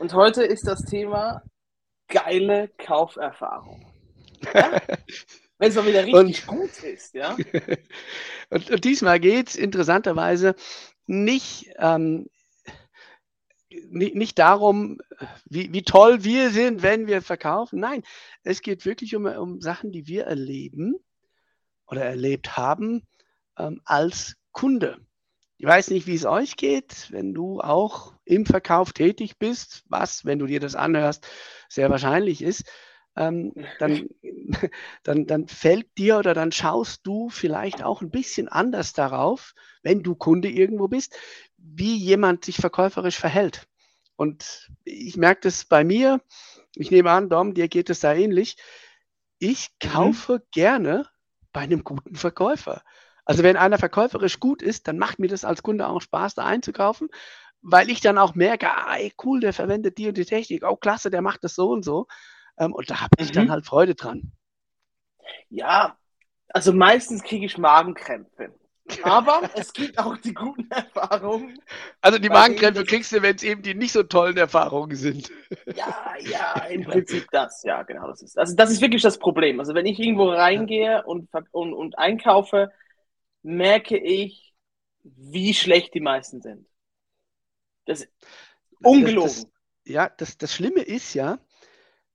Und 0.00 0.14
heute 0.14 0.42
ist 0.42 0.66
das 0.66 0.82
Thema 0.86 1.42
geile 2.08 2.68
Kauferfahrung. 2.78 3.86
Ja? 4.54 4.80
Wenn 5.58 5.68
es 5.68 5.76
mal 5.76 5.86
wieder 5.86 6.06
richtig 6.06 6.48
und, 6.48 6.58
gut 6.58 6.82
ist, 6.82 7.12
ja. 7.12 7.36
und, 8.48 8.70
und 8.70 8.82
diesmal 8.82 9.20
geht 9.20 9.50
es 9.50 9.56
interessanterweise 9.56 10.54
nicht, 11.06 11.66
ähm, 11.76 12.30
nicht, 13.68 14.14
nicht, 14.14 14.38
darum, 14.38 15.02
wie, 15.44 15.70
wie, 15.74 15.82
toll 15.82 16.24
wir 16.24 16.48
sind, 16.48 16.82
wenn 16.82 17.06
wir 17.06 17.20
verkaufen. 17.20 17.78
Nein, 17.78 18.02
es 18.42 18.62
geht 18.62 18.86
wirklich 18.86 19.14
um, 19.14 19.26
um 19.26 19.60
Sachen, 19.60 19.92
die 19.92 20.06
wir 20.06 20.24
erleben 20.24 20.94
oder 21.86 22.06
erlebt 22.06 22.56
haben 22.56 23.06
ähm, 23.58 23.82
als 23.84 24.36
Kunde. 24.52 24.98
Ich 25.60 25.66
weiß 25.66 25.90
nicht, 25.90 26.06
wie 26.06 26.14
es 26.14 26.24
euch 26.24 26.56
geht, 26.56 27.08
wenn 27.10 27.34
du 27.34 27.60
auch 27.60 28.14
im 28.24 28.46
Verkauf 28.46 28.94
tätig 28.94 29.38
bist, 29.38 29.84
was, 29.90 30.24
wenn 30.24 30.38
du 30.38 30.46
dir 30.46 30.58
das 30.58 30.74
anhörst, 30.74 31.28
sehr 31.68 31.90
wahrscheinlich 31.90 32.40
ist. 32.40 32.64
Ähm, 33.14 33.52
dann, 33.78 34.08
dann, 35.02 35.26
dann 35.26 35.48
fällt 35.48 35.98
dir 35.98 36.16
oder 36.16 36.32
dann 36.32 36.50
schaust 36.50 37.06
du 37.06 37.28
vielleicht 37.28 37.82
auch 37.82 38.00
ein 38.00 38.10
bisschen 38.10 38.48
anders 38.48 38.94
darauf, 38.94 39.52
wenn 39.82 40.02
du 40.02 40.14
Kunde 40.14 40.48
irgendwo 40.48 40.88
bist, 40.88 41.14
wie 41.58 41.94
jemand 41.94 42.46
sich 42.46 42.56
verkäuferisch 42.56 43.18
verhält. 43.18 43.68
Und 44.16 44.70
ich 44.84 45.18
merke 45.18 45.42
das 45.42 45.66
bei 45.66 45.84
mir, 45.84 46.22
ich 46.74 46.90
nehme 46.90 47.10
an, 47.10 47.28
Dom, 47.28 47.52
dir 47.52 47.68
geht 47.68 47.90
es 47.90 48.00
da 48.00 48.14
ähnlich. 48.14 48.56
Ich 49.38 49.68
mhm. 49.84 49.88
kaufe 49.90 50.32
mhm. 50.36 50.42
gerne 50.52 51.06
bei 51.52 51.60
einem 51.60 51.84
guten 51.84 52.14
Verkäufer. 52.16 52.82
Also 53.30 53.44
wenn 53.44 53.56
einer 53.56 53.78
verkäuferisch 53.78 54.40
gut 54.40 54.60
ist, 54.60 54.88
dann 54.88 54.98
macht 54.98 55.20
mir 55.20 55.28
das 55.28 55.44
als 55.44 55.62
Kunde 55.62 55.86
auch 55.86 56.00
Spaß, 56.00 56.34
da 56.34 56.46
einzukaufen, 56.46 57.10
weil 57.62 57.88
ich 57.88 58.00
dann 58.00 58.18
auch 58.18 58.34
merke, 58.34 58.68
ah, 58.68 58.96
ey, 58.96 59.12
cool, 59.22 59.38
der 59.38 59.52
verwendet 59.52 59.98
die 59.98 60.08
und 60.08 60.16
die 60.16 60.24
Technik, 60.24 60.64
oh 60.68 60.74
klasse, 60.74 61.12
der 61.12 61.22
macht 61.22 61.44
das 61.44 61.54
so 61.54 61.70
und 61.70 61.84
so. 61.84 62.08
Ähm, 62.58 62.72
und 62.72 62.90
da 62.90 63.02
habe 63.02 63.10
ich 63.20 63.28
mhm. 63.28 63.34
dann 63.34 63.50
halt 63.52 63.66
Freude 63.66 63.94
dran. 63.94 64.32
Ja, 65.48 65.96
also 66.48 66.72
meistens 66.72 67.22
kriege 67.22 67.46
ich 67.46 67.56
Magenkrämpfe. 67.56 68.52
Aber 69.04 69.48
es 69.54 69.72
gibt 69.72 69.96
auch 70.00 70.16
die 70.16 70.34
guten 70.34 70.68
Erfahrungen. 70.68 71.56
Also 72.00 72.18
die 72.18 72.30
Magenkrämpfe 72.30 72.82
kriegst 72.82 73.12
du, 73.12 73.22
wenn 73.22 73.36
es 73.36 73.44
eben 73.44 73.62
die 73.62 73.76
nicht 73.76 73.92
so 73.92 74.02
tollen 74.02 74.38
Erfahrungen 74.38 74.96
sind. 74.96 75.30
Ja, 75.76 76.14
ja, 76.18 76.64
im 76.68 76.82
Prinzip 76.82 77.28
das, 77.30 77.62
ja, 77.62 77.84
genau. 77.84 78.08
Das 78.08 78.22
ist, 78.22 78.36
also 78.36 78.56
das 78.56 78.72
ist 78.72 78.80
wirklich 78.80 79.02
das 79.02 79.18
Problem. 79.18 79.60
Also 79.60 79.72
wenn 79.74 79.86
ich 79.86 80.00
irgendwo 80.00 80.30
reingehe 80.30 81.04
und, 81.04 81.28
und, 81.52 81.74
und 81.74 81.96
einkaufe, 81.96 82.72
merke 83.42 83.98
ich, 83.98 84.54
wie 85.02 85.54
schlecht 85.54 85.94
die 85.94 86.00
meisten 86.00 86.42
sind. 86.42 86.66
Das 87.86 88.02
ist 88.02 88.12
ungelogen. 88.82 89.28
Das, 89.28 89.42
das, 89.42 89.52
ja, 89.84 90.08
das, 90.08 90.38
das 90.38 90.54
Schlimme 90.54 90.82
ist 90.82 91.14
ja, 91.14 91.38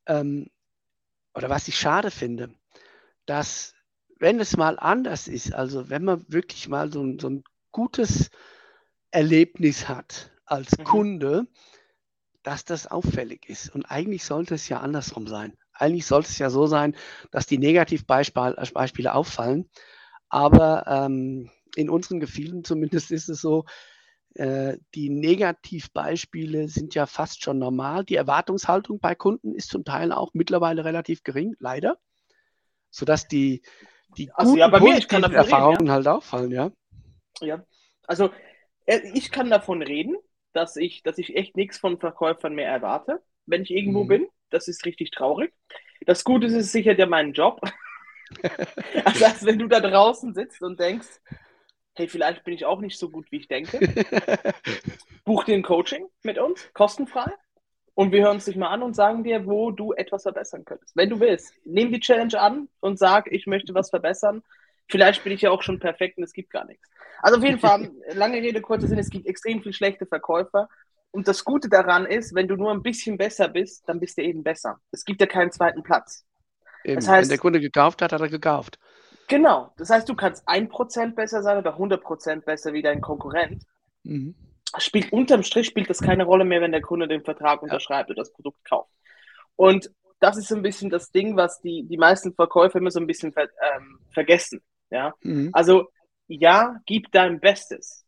ähm, 0.06 0.50
oder 1.34 1.50
was 1.50 1.68
ich 1.68 1.78
schade 1.78 2.12
finde, 2.12 2.54
dass 3.26 3.74
wenn 4.18 4.40
es 4.40 4.56
mal 4.56 4.80
anders 4.80 5.28
ist, 5.28 5.54
also 5.54 5.90
wenn 5.90 6.06
man 6.06 6.26
wirklich 6.28 6.68
mal 6.70 6.92
so 6.92 7.04
ein, 7.04 7.20
so 7.20 7.30
ein 7.30 7.44
gutes 7.72 8.30
Erlebnis 9.12 9.90
hat 9.90 10.32
als 10.46 10.78
mhm. 10.78 10.84
Kunde, 10.84 11.48
dass 12.44 12.64
das 12.64 12.88
auffällig 12.88 13.50
ist. 13.50 13.74
Und 13.74 13.86
eigentlich 13.86 14.24
sollte 14.24 14.56
es 14.56 14.70
ja 14.70 14.80
andersrum 14.80 15.28
sein. 15.28 15.58
Eigentlich 15.74 16.06
sollte 16.06 16.30
es 16.30 16.38
ja 16.38 16.50
so 16.50 16.68
sein, 16.68 16.96
dass 17.32 17.48
die 17.48 17.58
Negativbeispiele 17.58 19.14
auffallen 19.14 19.70
aber 20.30 20.86
ähm, 20.88 21.50
in 21.76 21.90
unseren 21.90 22.20
Gefühlen 22.20 22.64
zumindest 22.64 23.12
ist 23.12 23.30
es 23.30 23.42
so, 23.42 23.66
äh, 24.36 24.78
die 24.94 25.10
Negativbeispiele 25.10 26.68
sind 26.68 26.94
ja 26.94 27.06
fast 27.06 27.44
schon 27.44 27.58
normal. 27.58 28.04
Die 28.04 28.16
Erwartungshaltung 28.16 29.00
bei 29.00 29.16
Kunden 29.16 29.56
ist 29.56 29.70
zum 29.70 29.86
Teil 29.86 30.12
auch 30.12 30.32
mittlerweile 30.34 30.84
relativ 30.84 31.24
gering, 31.24 31.56
leider. 31.60 31.98
Sodass 32.90 33.28
die, 33.28 33.62
die 34.18 34.32
also, 34.34 34.52
guten, 34.52 34.60
ja, 34.60 34.68
bei 34.68 34.80
mir, 34.80 34.98
ich 34.98 35.08
kann 35.08 35.24
Erfahrungen 35.24 35.78
reden, 35.78 35.88
ja. 35.88 35.94
halt 35.94 36.08
auffallen, 36.08 36.52
ja. 36.52 36.72
Ja, 37.42 37.66
also 38.08 38.30
äh, 38.86 39.00
ich 39.14 39.32
kann 39.32 39.50
davon 39.50 39.82
reden, 39.82 40.18
dass 40.54 40.76
ich, 40.76 41.04
dass 41.04 41.18
ich 41.18 41.36
echt 41.36 41.56
nichts 41.56 41.78
von 41.78 42.00
Verkäufern 42.00 42.56
mehr 42.56 42.70
erwarte, 42.70 43.22
wenn 43.46 43.62
ich 43.62 43.72
irgendwo 43.72 44.04
mhm. 44.04 44.08
bin. 44.08 44.28
Das 44.50 44.68
ist 44.68 44.86
richtig 44.86 45.12
traurig. 45.12 45.54
Das 46.06 46.24
Gute 46.24 46.48
ist, 46.48 46.54
es 46.54 46.72
sichert 46.72 47.00
ja 47.00 47.06
meinen 47.06 47.34
Job. 47.34 47.62
also 49.06 49.26
als 49.26 49.46
wenn 49.46 49.60
du 49.60 49.68
da 49.68 49.80
draußen 49.80 50.34
sitzt 50.34 50.62
und 50.62 50.80
denkst, 50.80 51.08
hey, 51.96 52.08
vielleicht 52.08 52.44
bin 52.44 52.54
ich 52.54 52.66
auch 52.66 52.82
nicht 52.82 52.98
so 52.98 53.10
gut, 53.10 53.32
wie 53.32 53.38
ich 53.38 53.48
denke. 53.48 53.80
Buch 55.26 55.44
dir 55.44 55.56
ein 55.56 55.64
Coaching 55.64 56.08
mit 56.24 56.38
uns, 56.38 56.70
kostenfrei. 56.74 57.32
Und 57.94 58.12
wir 58.12 58.24
hören 58.24 58.36
uns 58.36 58.46
dich 58.46 58.58
mal 58.58 58.70
an 58.70 58.84
und 58.84 58.94
sagen 58.94 59.24
dir, 59.24 59.46
wo 59.46 59.72
du 59.72 59.94
etwas 59.94 60.24
verbessern 60.24 60.66
könntest. 60.66 60.96
Wenn 60.98 61.10
du 61.10 61.22
willst, 61.22 61.54
nimm 61.64 61.94
die 61.94 62.02
Challenge 62.02 62.38
an 62.40 62.68
und 62.82 63.00
sag, 63.00 63.32
ich 63.32 63.48
möchte 63.48 63.74
was 63.74 63.90
verbessern. 63.90 64.44
Vielleicht 64.90 65.24
bin 65.24 65.32
ich 65.32 65.42
ja 65.42 65.52
auch 65.52 65.64
schon 65.64 65.80
perfekt 65.80 66.18
und 66.18 66.26
es 66.26 66.34
gibt 66.34 66.52
gar 66.52 66.66
nichts. 66.66 66.88
Also 67.22 67.38
auf 67.38 67.44
jeden 67.44 67.58
Fall, 67.58 67.90
lange 68.14 68.42
Rede, 68.42 68.62
kurzer 68.62 68.88
Sinn, 68.88 69.00
es 69.00 69.10
gibt 69.10 69.26
extrem 69.26 69.62
viele 69.62 69.74
schlechte 69.74 70.06
Verkäufer. 70.06 70.68
Und 71.12 71.30
das 71.30 71.46
Gute 71.46 71.70
daran 71.70 72.06
ist, 72.06 72.36
wenn 72.36 72.50
du 72.50 72.58
nur 72.58 72.72
ein 72.72 72.84
bisschen 72.84 73.18
besser 73.18 73.48
bist, 73.48 73.88
dann 73.88 74.02
bist 74.02 74.18
du 74.18 74.22
eben 74.22 74.44
besser. 74.44 74.82
Es 74.92 75.06
gibt 75.06 75.22
ja 75.22 75.28
keinen 75.28 75.52
zweiten 75.52 75.82
Platz. 75.82 76.26
Eben, 76.86 76.96
das 76.96 77.08
heißt, 77.08 77.24
wenn 77.24 77.30
der 77.30 77.38
Kunde 77.40 77.60
gekauft 77.60 78.02
hat, 78.02 78.12
hat 78.12 78.22
er 78.22 78.30
gekauft. 78.30 78.78
Genau. 79.28 79.74
Das 79.78 79.90
heißt, 79.90 80.08
du 80.08 80.16
kannst 80.16 80.48
1% 80.48 81.16
besser 81.16 81.42
sein 81.42 81.58
oder 81.58 81.78
100% 81.78 82.42
besser 82.42 82.74
wie 82.74 82.84
dein 82.84 83.02
Konkurrent. 83.02 83.64
Mhm. 84.04 84.36
Spielt 84.78 85.12
unterm 85.12 85.44
Strich 85.44 85.68
spielt 85.68 85.90
das 85.90 86.00
keine 86.00 86.26
Rolle 86.26 86.46
mehr, 86.46 86.62
wenn 86.62 86.72
der 86.72 86.82
Kunde 86.82 87.08
den 87.08 87.24
Vertrag 87.24 87.64
unterschreibt 87.64 88.10
oder 88.10 88.22
das 88.22 88.34
Produkt 88.34 88.64
kauft. 88.66 88.92
Und 89.56 89.90
das 90.20 90.38
ist 90.38 90.48
so 90.48 90.56
ein 90.56 90.62
bisschen 90.62 90.90
das 90.90 91.12
Ding, 91.12 91.36
was 91.36 91.60
die, 91.62 91.84
die 91.84 91.98
meisten 91.98 92.34
Verkäufer 92.34 92.80
immer 92.80 92.92
so 92.92 93.00
ein 93.00 93.08
bisschen 93.08 93.32
ver, 93.32 93.48
ähm, 93.76 94.00
vergessen. 94.12 94.62
Ja? 94.92 95.14
Mhm. 95.22 95.50
Also, 95.54 95.88
ja, 96.28 96.78
gib 96.86 97.12
dein 97.12 97.40
Bestes. 97.40 98.06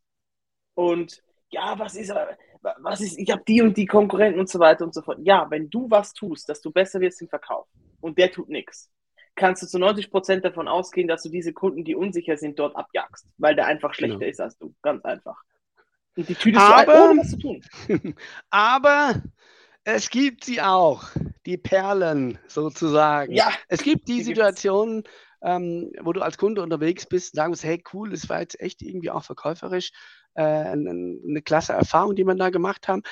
Und 0.74 1.20
ja, 1.50 1.78
was 1.78 1.96
ist, 1.96 2.12
was 2.60 3.00
ist, 3.00 3.18
ich 3.18 3.30
habe 3.30 3.42
die 3.48 3.62
und 3.62 3.76
die 3.76 3.86
Konkurrenten 3.86 4.38
und 4.38 4.48
so 4.48 4.58
weiter 4.58 4.84
und 4.84 4.94
so 4.94 5.02
fort. 5.02 5.18
Ja, 5.22 5.46
wenn 5.50 5.68
du 5.70 5.90
was 5.90 6.12
tust, 6.12 6.48
dass 6.48 6.60
du 6.60 6.70
besser 6.70 7.00
wirst 7.00 7.22
im 7.22 7.28
Verkauf, 7.28 7.66
und 8.00 8.18
der 8.18 8.30
tut 8.30 8.48
nichts, 8.48 8.90
kannst 9.38 9.62
du 9.62 9.66
zu 9.66 9.78
90 9.78 10.10
Prozent 10.10 10.44
davon 10.44 10.68
ausgehen, 10.68 11.08
dass 11.08 11.22
du 11.22 11.28
diese 11.30 11.52
Kunden, 11.52 11.84
die 11.84 11.94
unsicher 11.94 12.36
sind, 12.36 12.58
dort 12.58 12.76
abjagst, 12.76 13.26
weil 13.38 13.54
der 13.54 13.66
einfach 13.66 13.94
schlechter 13.94 14.18
genau. 14.18 14.30
ist 14.30 14.40
als 14.40 14.58
du. 14.58 14.74
Ganz 14.82 15.04
einfach. 15.04 15.40
Und 16.16 16.28
die 16.28 16.34
Tüte 16.34 16.58
aber, 16.58 16.92
ist 16.92 17.00
ohne 17.00 17.20
was 17.20 17.30
zu 17.30 17.38
tun. 17.38 17.64
aber 18.50 19.22
es 19.84 20.10
gibt 20.10 20.44
sie 20.44 20.60
auch, 20.60 21.04
die 21.46 21.56
Perlen 21.56 22.38
sozusagen. 22.46 23.32
Ja. 23.32 23.50
Es 23.68 23.82
gibt 23.82 24.08
die, 24.08 24.18
die 24.18 24.22
Situationen, 24.24 25.04
ähm, 25.40 25.92
wo 26.02 26.12
du 26.12 26.20
als 26.20 26.36
Kunde 26.36 26.62
unterwegs 26.62 27.06
bist 27.06 27.32
und 27.32 27.36
sagen 27.36 27.50
musst, 27.50 27.64
hey 27.64 27.82
cool, 27.92 28.10
das 28.10 28.28
war 28.28 28.40
jetzt 28.40 28.60
echt 28.60 28.82
irgendwie 28.82 29.10
auch 29.10 29.22
verkäuferisch 29.22 29.92
äh, 30.34 30.42
eine, 30.42 30.90
eine 30.90 31.42
klasse 31.42 31.72
Erfahrung, 31.72 32.16
die 32.16 32.24
man 32.24 32.36
da 32.36 32.50
gemacht 32.50 32.88
haben 32.88 33.02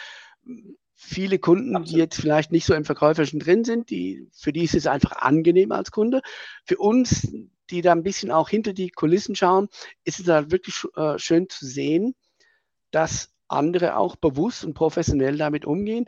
viele 0.97 1.39
Kunden, 1.39 1.77
Absolut. 1.77 1.95
die 1.95 1.99
jetzt 1.99 2.21
vielleicht 2.21 2.51
nicht 2.51 2.65
so 2.65 2.75
im 2.75 2.85
Verkäuferischen 2.85 3.39
drin 3.39 3.65
sind, 3.65 3.91
die, 3.91 4.29
für 4.33 4.53
die 4.53 4.65
ist 4.65 4.75
es 4.75 4.87
einfach 4.87 5.13
angenehm 5.13 5.71
als 5.71 5.91
Kunde. 5.91 6.23
Für 6.65 6.79
uns, 6.79 7.31
die 7.71 7.83
da 7.83 7.93
ein 7.93 8.03
bisschen 8.03 8.31
auch 8.31 8.49
hinter 8.49 8.73
die 8.73 8.91
Kulissen 8.91 9.37
schauen, 9.37 9.69
ist 10.05 10.21
es 10.21 10.29
halt 10.29 10.51
wirklich 10.51 10.83
äh, 10.97 11.19
schön 11.19 11.49
zu 11.49 11.67
sehen, 11.67 12.15
dass 12.91 13.33
andere 13.47 13.97
auch 13.97 14.17
bewusst 14.17 14.65
und 14.65 14.75
professionell 14.75 15.37
damit 15.37 15.67
umgehen. 15.67 16.07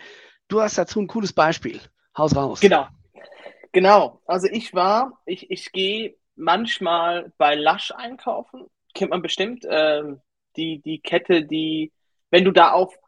Du 0.49 0.62
hast 0.62 0.79
dazu 0.79 1.01
ein 1.01 1.07
cooles 1.07 1.33
Beispiel. 1.33 1.81
Haus 2.17 2.35
raus. 2.35 2.61
Genau. 2.61 2.89
Genau. 3.73 4.23
Also 4.27 4.49
ich 4.51 4.73
war, 4.75 5.21
ich, 5.27 5.51
ich 5.51 5.71
gehe 5.73 6.17
manchmal 6.35 7.33
bei 7.37 7.55
Lush 7.55 7.93
einkaufen. 7.93 8.67
Kennt 8.95 9.11
man 9.11 9.23
bestimmt. 9.23 9.65
Ähm, 9.69 10.21
die, 10.57 10.81
die 10.81 11.01
Kette, 11.01 11.45
die, 11.45 11.93
wenn 12.31 12.45
du 12.45 12.51
da 12.51 12.73
auf 12.73 12.99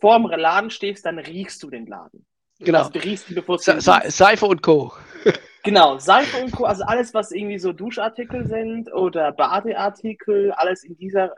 vorm 0.00 0.26
Laden 0.26 0.70
stehst, 0.70 1.06
dann 1.06 1.18
riechst 1.18 1.62
du 1.62 1.70
den 1.70 1.86
Laden. 1.86 2.26
Genau. 2.60 2.78
Also 2.78 2.90
du 2.90 2.98
riechst 3.00 3.28
ihn, 3.30 3.34
bevor 3.34 3.58
Se 3.58 3.80
Se 3.80 4.00
Seife 4.06 4.46
und 4.46 4.62
Co. 4.62 4.92
genau, 5.62 5.98
Seife 5.98 6.42
und 6.42 6.52
Co. 6.52 6.64
Also 6.64 6.84
alles, 6.84 7.12
was 7.14 7.32
irgendwie 7.32 7.58
so 7.58 7.72
Duschartikel 7.72 8.46
sind 8.46 8.92
oder 8.92 9.32
Badeartikel, 9.32 10.52
alles 10.52 10.84
in 10.84 10.96
dieser 10.96 11.34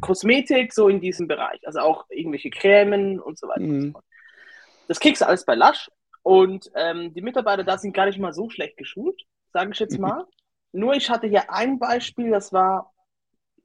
Kosmetik, 0.00 0.72
so 0.72 0.88
in 0.88 1.00
diesem 1.00 1.28
Bereich. 1.28 1.66
Also 1.66 1.80
auch 1.80 2.06
irgendwelche 2.10 2.50
Cremen 2.50 3.20
und 3.20 3.38
so 3.38 3.48
weiter 3.48 3.60
mhm. 3.60 3.70
und 3.70 3.82
so 3.82 3.92
fort. 3.92 4.04
das 4.88 5.00
kriegst 5.00 5.22
du 5.22 5.26
alles 5.26 5.44
bei 5.44 5.54
Lush. 5.54 5.90
Und 6.22 6.70
ähm, 6.74 7.12
die 7.12 7.20
Mitarbeiter 7.20 7.64
da 7.64 7.76
sind 7.76 7.92
gar 7.92 8.06
nicht 8.06 8.18
mal 8.18 8.32
so 8.32 8.48
schlecht 8.48 8.76
geschult, 8.78 9.22
sage 9.52 9.70
ich 9.72 9.78
jetzt 9.78 9.98
mal. 9.98 10.24
Nur 10.72 10.94
ich 10.94 11.10
hatte 11.10 11.26
hier 11.26 11.52
ein 11.52 11.78
Beispiel, 11.78 12.30
das 12.30 12.52
war, 12.52 12.92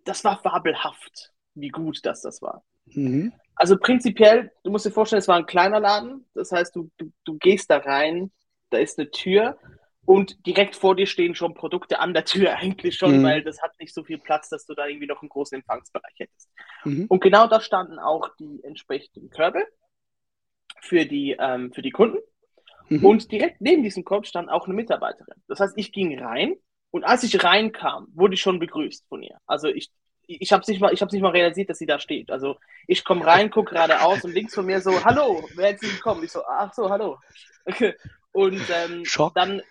das 0.03 0.23
war 0.23 0.39
fabelhaft, 0.41 1.31
wie 1.55 1.69
gut 1.69 2.05
das 2.05 2.21
das 2.21 2.41
war. 2.41 2.63
Mhm. 2.85 3.33
Also 3.59 3.77
prinzipiell, 3.77 4.53
du 4.63 4.71
musst 4.71 4.85
dir 4.85 4.91
vorstellen, 4.91 5.19
es 5.19 5.27
war 5.27 5.35
ein 5.35 5.45
kleiner 5.45 5.81
Laden. 5.81 6.25
Das 6.33 6.53
heißt, 6.53 6.73
du, 6.73 6.89
du, 6.97 7.11
du 7.25 7.37
gehst 7.37 7.69
da 7.69 7.77
rein, 7.77 8.31
da 8.69 8.77
ist 8.77 8.97
eine 8.97 9.11
Tür 9.11 9.59
und 10.05 10.47
direkt 10.47 10.77
vor 10.77 10.95
dir 10.95 11.05
stehen 11.05 11.35
schon 11.35 11.55
Produkte 11.55 11.99
an 11.99 12.13
der 12.13 12.23
Tür 12.23 12.55
eigentlich 12.57 12.95
schon, 12.95 13.19
mhm. 13.19 13.23
weil 13.23 13.43
das 13.43 13.61
hat 13.61 13.77
nicht 13.77 13.93
so 13.93 14.05
viel 14.05 14.17
Platz, 14.17 14.47
dass 14.47 14.65
du 14.65 14.75
da 14.75 14.87
irgendwie 14.87 15.07
noch 15.07 15.21
einen 15.21 15.27
großen 15.27 15.57
Empfangsbereich 15.57 16.13
hättest. 16.15 16.49
Mhm. 16.85 17.07
Und 17.09 17.21
genau 17.21 17.47
da 17.47 17.59
standen 17.59 17.99
auch 17.99 18.29
die 18.39 18.63
entsprechenden 18.63 19.29
Körbe 19.29 19.65
für 20.79 21.05
die, 21.05 21.35
ähm, 21.37 21.73
für 21.73 21.81
die 21.81 21.91
Kunden. 21.91 22.19
Mhm. 22.87 23.05
Und 23.05 23.29
direkt 23.29 23.59
neben 23.59 23.83
diesem 23.83 24.05
Korb 24.05 24.25
stand 24.25 24.49
auch 24.49 24.67
eine 24.67 24.73
Mitarbeiterin. 24.73 25.43
Das 25.49 25.59
heißt, 25.59 25.73
ich 25.75 25.91
ging 25.91 26.17
rein 26.17 26.55
und 26.91 27.03
als 27.03 27.23
ich 27.23 27.43
reinkam, 27.43 28.07
wurde 28.13 28.35
ich 28.35 28.41
schon 28.41 28.59
begrüßt 28.59 29.05
von 29.09 29.21
ihr. 29.21 29.37
Also 29.45 29.67
ich, 29.67 29.91
ich 30.29 30.51
habe 30.53 30.63
nicht 30.67 30.79
mal, 30.79 30.93
ich 30.93 31.01
nicht 31.01 31.21
mal 31.21 31.31
realisiert, 31.31 31.69
dass 31.69 31.79
sie 31.79 31.87
da 31.87 31.99
steht. 31.99 32.29
Also 32.29 32.57
ich 32.87 33.03
komme 33.03 33.25
rein, 33.25 33.49
gucke 33.49 33.73
geradeaus 33.73 34.23
und 34.23 34.33
links 34.33 34.53
von 34.53 34.65
mir 34.65 34.79
so, 34.79 35.03
hallo, 35.03 35.43
wer 35.55 35.71
ist 35.71 35.81
Sie 35.81 35.89
gekommen? 35.89 36.23
Ich 36.23 36.31
so, 36.31 36.43
ach 36.45 36.73
so, 36.73 36.89
hallo. 36.89 37.17
Und 38.31 38.61
ähm, 38.69 39.03
dann 39.33 39.61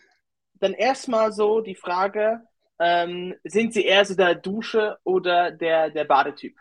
dann 0.61 0.75
erstmal 0.75 1.33
so 1.33 1.61
die 1.61 1.75
Frage, 1.75 2.43
ähm, 2.79 3.35
sind 3.45 3.73
Sie 3.73 3.85
eher 3.85 4.05
so 4.05 4.15
der 4.15 4.35
Dusche 4.35 4.99
oder 5.05 5.51
der, 5.51 5.91
der 5.91 6.05
Badetyp? 6.05 6.57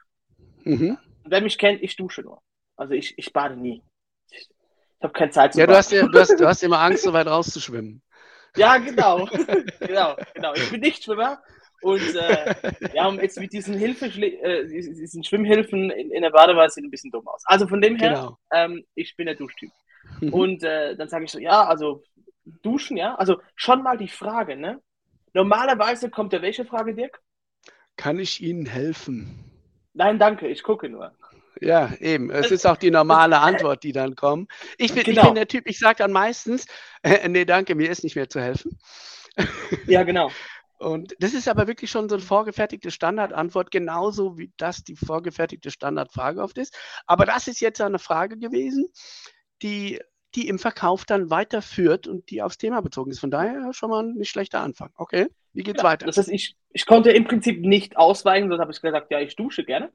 Mhm. 0.64 0.98
Wer 1.26 1.42
mich 1.42 1.58
kennt, 1.58 1.82
ich 1.82 1.96
dusche 1.96 2.22
nur. 2.22 2.42
Also 2.76 2.94
ich, 2.94 3.18
ich 3.18 3.34
bade 3.34 3.56
nie. 3.56 3.84
Ich, 4.30 4.48
ich 4.50 5.04
habe 5.04 5.14
keine 5.14 5.32
Zeit 5.32 5.54
zu 5.54 5.60
Ja, 5.60 5.68
du 5.68 5.76
hast, 5.76 5.92
ja 5.92 6.08
du, 6.08 6.20
hast, 6.20 6.40
du 6.40 6.48
hast 6.48 6.64
immer 6.64 6.80
Angst, 6.80 7.04
so 7.04 7.14
weit 7.14 7.28
rauszuschwimmen. 7.28 8.02
Ja, 8.56 8.78
genau. 8.78 9.26
genau, 9.80 10.16
genau. 10.34 10.54
Ich 10.54 10.72
bin 10.72 10.82
nicht 10.82 11.04
Schwimmer. 11.04 11.42
Und 11.82 12.16
äh, 12.16 12.56
ja, 12.94 13.12
jetzt 13.14 13.40
mit 13.40 13.54
diesen, 13.54 13.78
Hilfe, 13.78 14.08
äh, 14.08 14.68
diesen 14.68 15.24
Schwimmhilfen 15.24 15.92
in, 15.92 16.12
in 16.12 16.22
der 16.22 16.32
Badewanne 16.32 16.70
sieht 16.70 16.84
ein 16.84 16.92
bisschen 16.92 17.12
dumm 17.12 17.28
aus. 17.28 17.44
Also 17.46 17.68
von 17.68 17.82
dem 17.82 17.98
her, 17.98 18.10
genau. 18.10 18.38
ähm, 18.52 18.84
ich 18.96 19.16
bin 19.16 19.28
der 19.28 19.36
Duschtyp. 19.36 19.72
Mhm. 20.22 20.34
Und 20.34 20.64
äh, 20.64 20.96
dann 20.96 21.10
sage 21.10 21.26
ich 21.26 21.32
so, 21.32 21.40
ja, 21.40 21.66
also 21.66 22.04
duschen, 22.64 22.98
ja? 22.98 23.16
Also 23.16 23.42
schon 23.56 23.84
mal 23.84 23.98
die 23.98 24.08
Frage, 24.08 24.56
ne? 24.56 24.82
Normalerweise 25.34 26.10
kommt 26.10 26.34
ja 26.34 26.42
welche 26.42 26.66
Frage, 26.66 26.96
Dirk? 26.96 27.22
Kann 27.96 28.20
ich 28.20 28.42
Ihnen 28.42 28.66
helfen? 28.66 29.44
Nein, 29.94 30.20
danke, 30.20 30.48
ich 30.48 30.64
gucke 30.64 30.90
nur. 30.90 31.12
Ja, 31.60 31.92
eben. 32.00 32.30
Es 32.30 32.52
ist 32.52 32.66
auch 32.68 32.78
die 32.78 32.92
normale 32.92 33.40
Antwort, 33.40 33.84
die 33.84 33.92
dann 33.92 34.16
kommt. 34.16 34.52
Ich 34.78 34.94
bin, 34.94 35.04
genau. 35.04 35.22
ich 35.22 35.28
bin 35.28 35.36
der 35.36 35.48
Typ, 35.48 35.68
ich 35.68 35.80
sage 35.80 35.98
dann 35.98 36.12
meistens, 36.12 36.66
äh, 37.04 37.28
nee, 37.28 37.46
danke, 37.46 37.76
mir 37.76 37.90
ist 37.90 38.04
nicht 38.04 38.16
mehr 38.16 38.30
zu 38.30 38.40
helfen. 38.40 38.78
Ja, 39.86 40.04
genau. 40.04 40.32
Und 40.78 41.16
das 41.20 41.34
ist 41.34 41.48
aber 41.48 41.68
wirklich 41.68 41.90
schon 41.90 42.08
so 42.08 42.16
eine 42.16 42.24
vorgefertigte 42.24 42.92
Standardantwort, 42.92 43.72
genauso 43.72 44.38
wie 44.38 44.52
das 44.58 44.84
die 44.84 44.96
vorgefertigte 44.96 45.72
Standardfrage 45.72 46.42
oft 46.42 46.58
ist. 46.58 46.78
Aber 47.06 47.26
das 47.26 47.48
ist 47.48 47.60
jetzt 47.60 47.82
eine 47.82 48.00
Frage 48.00 48.38
gewesen, 48.38 48.88
die 49.62 50.00
die 50.36 50.48
im 50.48 50.60
Verkauf 50.60 51.06
dann 51.06 51.30
weiterführt 51.30 52.08
und 52.08 52.30
die 52.30 52.42
aufs 52.42 52.58
Thema 52.58 52.82
bezogen 52.82 53.12
ist. 53.12 53.20
Von 53.20 53.32
daher 53.32 53.74
schon 53.74 53.90
mal 53.90 54.04
ein 54.04 54.14
nicht 54.16 54.30
schlechter 54.30 54.62
Anfang. 54.62 54.92
Okay, 54.96 55.28
wie 55.54 55.64
geht's 55.64 55.82
ja, 55.82 55.88
weiter? 55.88 56.06
Das 56.06 56.18
heißt, 56.18 56.30
ich, 56.30 56.56
ich 56.72 56.86
konnte 56.86 57.12
im 57.12 57.26
Prinzip 57.26 57.62
nicht 57.62 57.98
ausweichen, 57.98 58.50
sonst 58.50 58.62
habe 58.62 58.72
ich 58.72 58.82
gesagt, 58.82 59.10
ja, 59.10 59.20
ich 59.20 59.36
dusche 59.36 59.64
gerne. 59.64 59.92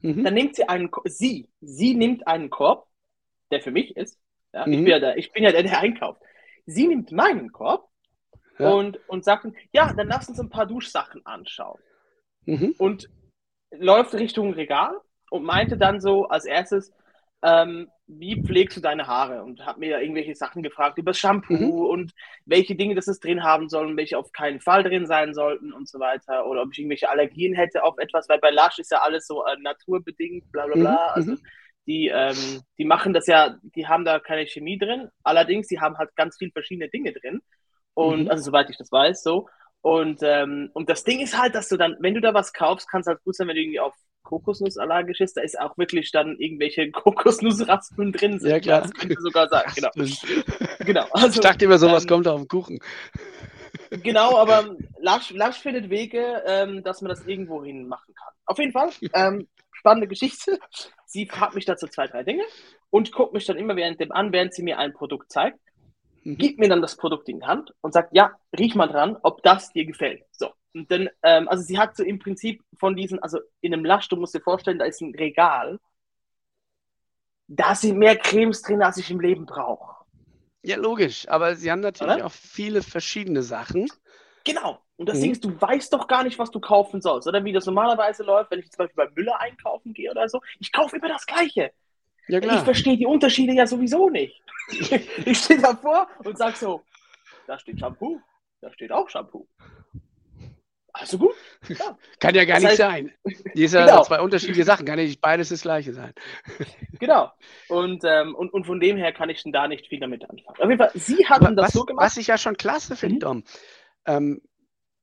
Mhm. 0.00 0.24
Dann 0.24 0.34
nimmt 0.34 0.56
sie 0.56 0.68
einen, 0.68 0.90
sie, 1.04 1.48
sie 1.60 1.94
nimmt 1.94 2.26
einen 2.26 2.50
Korb, 2.50 2.88
der 3.50 3.60
für 3.60 3.70
mich 3.70 3.96
ist. 3.96 4.18
Ja, 4.52 4.66
mhm. 4.66 4.72
ich, 4.72 4.78
bin 4.78 4.86
ja 4.88 4.98
der, 4.98 5.16
ich 5.16 5.32
bin 5.32 5.42
ja 5.44 5.52
der, 5.52 5.62
der 5.62 5.78
einkauft. 5.78 6.22
Sie 6.66 6.86
nimmt 6.86 7.12
meinen 7.12 7.52
Korb 7.52 7.88
ja. 8.58 8.70
und, 8.70 8.98
und 9.08 9.24
sagt, 9.24 9.46
ja, 9.72 9.92
dann 9.92 10.08
lass 10.08 10.28
uns 10.28 10.40
ein 10.40 10.50
paar 10.50 10.66
Duschsachen 10.66 11.24
anschauen. 11.24 11.80
Mhm. 12.46 12.74
Und 12.78 13.08
läuft 13.70 14.14
Richtung 14.14 14.54
Regal 14.54 14.98
und 15.30 15.44
meinte 15.44 15.76
dann 15.76 16.00
so 16.00 16.28
als 16.28 16.44
erstes, 16.44 16.92
ähm, 17.42 17.88
wie 18.06 18.42
pflegst 18.42 18.76
du 18.76 18.80
deine 18.80 19.06
Haare? 19.06 19.44
Und 19.44 19.64
habe 19.64 19.80
mir 19.80 20.00
irgendwelche 20.00 20.34
Sachen 20.34 20.62
gefragt 20.62 20.98
über 20.98 21.14
Shampoo 21.14 21.54
mhm. 21.54 21.70
und 21.70 22.12
welche 22.46 22.74
Dinge 22.74 22.94
das 22.94 23.06
es 23.06 23.20
drin 23.20 23.44
haben 23.44 23.68
soll 23.68 23.86
und 23.86 23.96
welche 23.96 24.18
auf 24.18 24.32
keinen 24.32 24.60
Fall 24.60 24.82
drin 24.82 25.06
sein 25.06 25.34
sollten 25.34 25.72
und 25.72 25.88
so 25.88 26.00
weiter. 26.00 26.46
Oder 26.46 26.62
ob 26.62 26.72
ich 26.72 26.78
irgendwelche 26.78 27.10
Allergien 27.10 27.54
hätte 27.54 27.84
auf 27.84 27.98
etwas, 27.98 28.28
weil 28.28 28.38
bei 28.38 28.50
Lush 28.50 28.78
ist 28.78 28.90
ja 28.90 29.02
alles 29.02 29.26
so 29.26 29.44
äh, 29.44 29.56
naturbedingt, 29.60 30.50
bla 30.50 30.66
bla 30.66 30.74
bla. 30.74 30.92
Mhm. 30.92 31.12
Also 31.14 31.36
die, 31.86 32.08
ähm, 32.08 32.62
die 32.76 32.84
machen 32.84 33.12
das 33.12 33.26
ja, 33.26 33.56
die 33.62 33.86
haben 33.86 34.04
da 34.04 34.18
keine 34.18 34.46
Chemie 34.46 34.78
drin. 34.78 35.08
Allerdings, 35.22 35.68
die 35.68 35.80
haben 35.80 35.96
halt 35.96 36.14
ganz 36.16 36.36
viele 36.38 36.50
verschiedene 36.52 36.88
Dinge 36.88 37.12
drin. 37.12 37.40
Und 37.98 38.24
mhm. 38.24 38.30
also 38.30 38.44
soweit 38.44 38.70
ich 38.70 38.76
das 38.76 38.92
weiß, 38.92 39.24
so. 39.24 39.48
Und, 39.80 40.20
ähm, 40.22 40.70
und 40.72 40.88
das 40.88 41.02
Ding 41.02 41.18
ist 41.18 41.36
halt, 41.36 41.56
dass 41.56 41.68
du 41.68 41.76
dann, 41.76 41.96
wenn 41.98 42.14
du 42.14 42.20
da 42.20 42.32
was 42.32 42.52
kaufst, 42.52 42.88
kann 42.88 43.00
es 43.00 43.08
halt 43.08 43.24
gut 43.24 43.34
sein, 43.34 43.48
wenn 43.48 43.56
du 43.56 43.60
irgendwie 43.62 43.80
auf 43.80 43.92
Kokosnuss 44.22 44.76
allergisch 44.78 45.20
ist, 45.20 45.36
da 45.36 45.40
ist 45.40 45.58
auch 45.58 45.76
wirklich 45.78 46.12
dann 46.12 46.36
irgendwelche 46.38 46.90
Kokosnussraspeln 46.92 48.12
drin. 48.12 48.38
Sind. 48.38 48.50
Ja, 48.50 48.60
klar. 48.60 48.82
Das 48.82 48.92
könnte 48.92 49.16
sogar 49.20 49.48
sagen, 49.48 49.72
genau. 49.74 49.90
genau. 50.78 51.06
Also, 51.12 51.40
ich 51.40 51.40
dachte 51.40 51.64
immer, 51.64 51.78
sowas 51.78 52.04
ähm, 52.04 52.08
kommt 52.08 52.28
auf 52.28 52.40
den 52.40 52.46
Kuchen. 52.46 52.78
Genau, 53.90 54.36
aber 54.36 54.76
Lasch, 55.00 55.32
Lasch 55.32 55.58
findet 55.58 55.90
Wege, 55.90 56.44
ähm, 56.46 56.84
dass 56.84 57.02
man 57.02 57.08
das 57.08 57.26
irgendwo 57.26 57.64
hin 57.64 57.88
machen 57.88 58.14
kann. 58.14 58.32
Auf 58.46 58.58
jeden 58.58 58.72
Fall, 58.72 58.90
ähm, 59.12 59.48
spannende 59.72 60.06
Geschichte. 60.06 60.60
Sie 61.04 61.26
fragt 61.26 61.56
mich 61.56 61.64
dazu 61.64 61.88
zwei, 61.88 62.06
drei 62.06 62.22
Dinge 62.22 62.44
und 62.90 63.10
guckt 63.10 63.32
mich 63.32 63.44
dann 63.46 63.56
immer 63.56 63.74
während 63.74 63.98
dem 63.98 64.12
an, 64.12 64.32
während 64.32 64.54
sie 64.54 64.62
mir 64.62 64.78
ein 64.78 64.92
Produkt 64.92 65.32
zeigt, 65.32 65.58
mhm. 66.32 66.38
gibt 66.38 66.58
mir 66.58 66.68
dann 66.68 66.82
das 66.82 66.96
Produkt 66.96 67.28
in 67.28 67.40
die 67.40 67.46
Hand 67.46 67.74
und 67.80 67.92
sagt, 67.92 68.14
ja, 68.14 68.38
riech 68.58 68.74
mal 68.74 68.86
dran, 68.86 69.16
ob 69.22 69.42
das 69.42 69.72
dir 69.72 69.84
gefällt. 69.84 70.24
So. 70.32 70.50
Und 70.74 70.90
dann, 70.90 71.08
ähm, 71.22 71.48
also 71.48 71.62
sie 71.62 71.78
hat 71.78 71.96
so 71.96 72.04
im 72.04 72.18
Prinzip 72.18 72.62
von 72.78 72.94
diesen, 72.94 73.18
also 73.22 73.38
in 73.60 73.72
einem 73.72 73.84
Lasch, 73.84 74.08
du 74.08 74.16
musst 74.16 74.34
dir 74.34 74.40
vorstellen, 74.40 74.78
da 74.78 74.84
ist 74.84 75.00
ein 75.00 75.14
Regal. 75.14 75.78
Da 77.48 77.74
sind 77.74 77.98
mehr 77.98 78.16
Cremes 78.16 78.62
drin, 78.62 78.82
als 78.82 78.98
ich 78.98 79.10
im 79.10 79.20
Leben 79.20 79.46
brauche. 79.46 80.04
Ja, 80.62 80.76
logisch. 80.76 81.26
Aber 81.28 81.56
sie 81.56 81.70
haben 81.70 81.80
natürlich 81.80 82.16
oder? 82.16 82.26
auch 82.26 82.32
viele 82.32 82.82
verschiedene 82.82 83.42
Sachen. 83.42 83.88
Genau. 84.44 84.78
Und 84.96 85.08
das 85.08 85.18
mhm. 85.18 85.22
Ding 85.22 85.32
ist, 85.32 85.44
du 85.44 85.60
weißt 85.60 85.92
doch 85.92 86.08
gar 86.08 86.24
nicht, 86.24 86.38
was 86.38 86.50
du 86.50 86.60
kaufen 86.60 87.00
sollst. 87.00 87.26
Oder 87.26 87.44
wie 87.44 87.52
das 87.52 87.66
normalerweise 87.66 88.22
läuft, 88.22 88.50
wenn 88.50 88.58
ich 88.58 88.70
zum 88.70 88.84
Beispiel 88.84 89.06
bei 89.06 89.10
Müller 89.14 89.40
einkaufen 89.40 89.94
gehe 89.94 90.10
oder 90.10 90.28
so. 90.28 90.40
Ich 90.58 90.72
kaufe 90.72 90.96
immer 90.96 91.08
das 91.08 91.24
Gleiche. 91.24 91.72
Ja. 92.28 92.38
Ich 92.40 92.62
verstehe 92.62 92.96
die 92.96 93.06
Unterschiede 93.06 93.54
ja 93.54 93.66
sowieso 93.66 94.10
nicht. 94.10 94.42
ich 95.24 95.38
stehe 95.38 95.60
davor 95.60 96.08
und 96.24 96.36
sage 96.36 96.56
so, 96.56 96.82
da 97.46 97.58
steht 97.58 97.80
Shampoo, 97.80 98.20
da 98.60 98.70
steht 98.72 98.92
auch 98.92 99.08
Shampoo. 99.08 99.46
Also 100.92 101.18
gut. 101.18 101.34
Ja. 101.68 101.96
Kann 102.18 102.34
ja 102.34 102.44
gar 102.44 102.60
das 102.60 102.62
nicht 102.62 102.70
heißt, 102.70 102.78
sein. 102.78 103.12
Hier 103.54 103.68
sind 103.68 103.86
genau. 103.86 104.02
zwei 104.02 104.20
unterschiedliche 104.20 104.64
Sachen, 104.64 104.84
kann 104.84 104.98
ja 104.98 105.04
nicht 105.04 105.20
beides 105.20 105.50
das 105.50 105.62
gleiche 105.62 105.92
sein. 105.92 106.12
Genau. 106.98 107.30
Und, 107.68 108.02
ähm, 108.04 108.34
und, 108.34 108.52
und 108.52 108.66
von 108.66 108.80
dem 108.80 108.96
her 108.96 109.12
kann 109.12 109.30
ich 109.30 109.40
da 109.44 109.68
nicht 109.68 109.86
viel 109.86 110.00
damit 110.00 110.28
anfangen. 110.28 110.58
Auf 110.58 110.68
jeden 110.68 110.78
Fall, 110.78 110.90
Sie 110.94 111.24
hatten 111.26 111.54
das 111.54 111.66
was, 111.66 111.72
so 111.72 111.84
gemacht. 111.84 112.06
Was 112.06 112.16
ich 112.16 112.26
ja 112.26 112.36
schon 112.36 112.56
klasse 112.56 112.96
finde, 112.96 113.14
mhm. 113.14 113.20
Dom. 113.20 113.44
Ähm, 114.06 114.42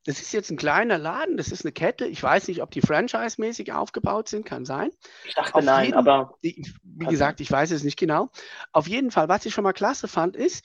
das 0.05 0.21
ist 0.21 0.33
jetzt 0.33 0.51
ein 0.51 0.57
kleiner 0.57 1.00
Laden, 1.00 1.35
das 1.35 1.51
ist 1.51 1.65
eine 1.65 1.71
Kette. 1.71 2.05
Ich 2.05 2.21
weiß 2.21 2.47
nicht, 2.47 2.62
ob 2.62 2.69
die 2.69 2.81
franchise-mäßig 2.81 3.74
aufgebaut 3.74 4.29
sind, 4.29 4.45
kann 4.45 4.63
sein. 4.63 4.91
Ich 5.25 5.33
dachte 5.33 5.55
Auf 5.55 5.63
nein, 5.63 5.85
jeden, 5.85 5.97
aber. 5.97 6.38
Wie 6.41 7.05
gesagt, 7.05 7.41
ich 7.41 7.51
weiß 7.51 7.71
es 7.71 7.83
nicht 7.83 7.97
genau. 7.97 8.29
Auf 8.71 8.88
jeden 8.88 9.09
Fall, 9.09 9.27
was 9.29 9.45
ich 9.45 9.53
schon 9.53 9.63
mal 9.63 9.74
klasse 9.74 10.07
fand, 10.07 10.35
ist, 10.35 10.63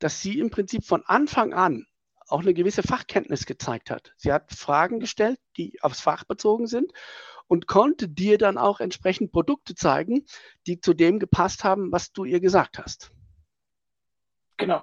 dass 0.00 0.20
sie 0.20 0.40
im 0.40 0.50
Prinzip 0.50 0.84
von 0.84 1.04
Anfang 1.06 1.54
an 1.54 1.86
auch 2.26 2.40
eine 2.40 2.54
gewisse 2.54 2.82
Fachkenntnis 2.82 3.46
gezeigt 3.46 3.90
hat. 3.90 4.12
Sie 4.16 4.32
hat 4.32 4.52
Fragen 4.52 4.98
gestellt, 4.98 5.38
die 5.56 5.80
aufs 5.82 6.00
Fach 6.00 6.24
bezogen 6.24 6.66
sind 6.66 6.92
und 7.46 7.66
konnte 7.66 8.08
dir 8.08 8.38
dann 8.38 8.58
auch 8.58 8.80
entsprechend 8.80 9.32
Produkte 9.32 9.74
zeigen, 9.74 10.24
die 10.66 10.80
zu 10.80 10.94
dem 10.94 11.18
gepasst 11.18 11.62
haben, 11.62 11.92
was 11.92 12.12
du 12.12 12.24
ihr 12.24 12.40
gesagt 12.40 12.78
hast. 12.78 13.12
Genau. 14.56 14.82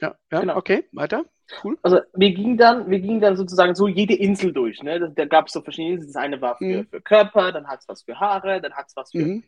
Ja, 0.00 0.16
ja 0.30 0.40
genau. 0.40 0.56
okay, 0.56 0.88
weiter. 0.92 1.24
Cool. 1.62 1.78
Also 1.82 2.00
wir 2.14 2.32
gingen 2.32 2.56
dann, 2.56 2.90
wir 2.90 2.98
gingen 2.98 3.20
dann 3.20 3.36
sozusagen 3.36 3.74
so 3.74 3.86
jede 3.86 4.14
Insel 4.14 4.52
durch. 4.52 4.82
Ne? 4.82 5.12
Da, 5.14 5.24
gab 5.26 5.46
es 5.46 5.52
so 5.52 5.60
verschiedene 5.60 5.94
Inseln. 5.94 6.12
Das 6.12 6.22
eine 6.22 6.40
war 6.40 6.56
für, 6.58 6.82
mhm. 6.82 6.86
für 6.88 7.00
Körper, 7.00 7.52
dann 7.52 7.68
hat 7.68 7.80
es 7.80 7.88
was 7.88 8.02
für 8.02 8.18
Haare, 8.18 8.60
dann 8.60 8.72
hat 8.72 8.86
es 8.88 8.96
was 8.96 9.12
für 9.12 9.24
mhm. 9.24 9.44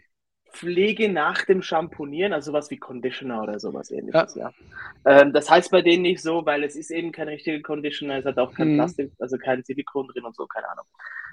Pflege 0.53 1.11
nach 1.11 1.45
dem 1.45 1.63
Shampoonieren, 1.63 2.33
also 2.33 2.53
sowas 2.53 2.71
wie 2.71 2.79
Conditioner 2.79 3.43
oder 3.43 3.61
sowas 3.61 3.91
ähnliches, 3.91 4.35
ja. 4.35 4.51
ja. 5.05 5.21
Ähm, 5.21 5.33
das 5.33 5.51
heißt 5.51 5.71
bei 5.71 5.83
denen 5.83 6.03
nicht 6.03 6.23
so, 6.23 6.47
weil 6.47 6.65
es 6.65 6.75
ist 6.75 6.91
eben 6.91 7.13
kein 7.13 7.29
richtiger 7.29 7.61
Conditioner, 7.61 8.19
es 8.19 8.25
hat 8.25 8.39
auch 8.39 8.55
kein 8.55 8.73
mhm. 8.73 8.77
Plastik, 8.77 9.13
also 9.19 9.37
kein 9.37 9.63
Silikon 9.63 10.09
drin 10.09 10.25
und 10.25 10.35
so, 10.35 10.47
keine 10.47 10.69
Ahnung. 10.71 10.87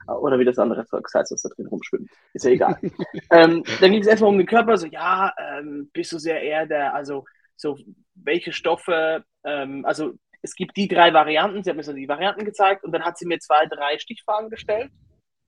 Oder 0.08 0.38
wie 0.38 0.46
das 0.46 0.60
andere 0.60 0.86
Zeug 0.86 1.08
heißt, 1.12 1.32
was 1.32 1.42
da 1.42 1.50
drin 1.50 1.66
rumschwimmt. 1.66 2.12
Ist 2.34 2.46
ja 2.46 2.52
egal. 2.52 2.78
ähm, 3.32 3.64
dann 3.82 3.92
ging 3.92 4.02
es 4.02 4.08
erstmal 4.08 4.30
um 4.30 4.38
den 4.38 4.46
Körper, 4.46 4.78
so, 4.78 4.86
ja, 4.86 5.34
ähm, 5.40 5.90
bist 5.94 6.12
du 6.12 6.20
sehr 6.20 6.42
eher 6.42 6.68
der, 6.68 6.94
also 6.94 7.26
so, 7.56 7.78
welche 8.14 8.54
Stoffe, 8.54 9.24
ähm, 9.44 9.86
also 9.86 10.14
es 10.42 10.56
gibt 10.56 10.78
die 10.78 10.88
drei 10.88 11.14
Varianten, 11.14 11.64
sie 11.64 11.70
hat 11.70 11.78
mir 11.78 11.84
so 11.84 11.94
die 11.94 12.08
Varianten 12.08 12.46
gezeigt 12.46 12.84
und 12.84 12.92
dann 12.92 13.04
hat 13.04 13.18
sie 13.18 13.26
mir 13.26 13.40
zwei, 13.40 13.66
drei 13.66 13.98
Stichfragen 13.98 14.50
gestellt, 14.50 14.92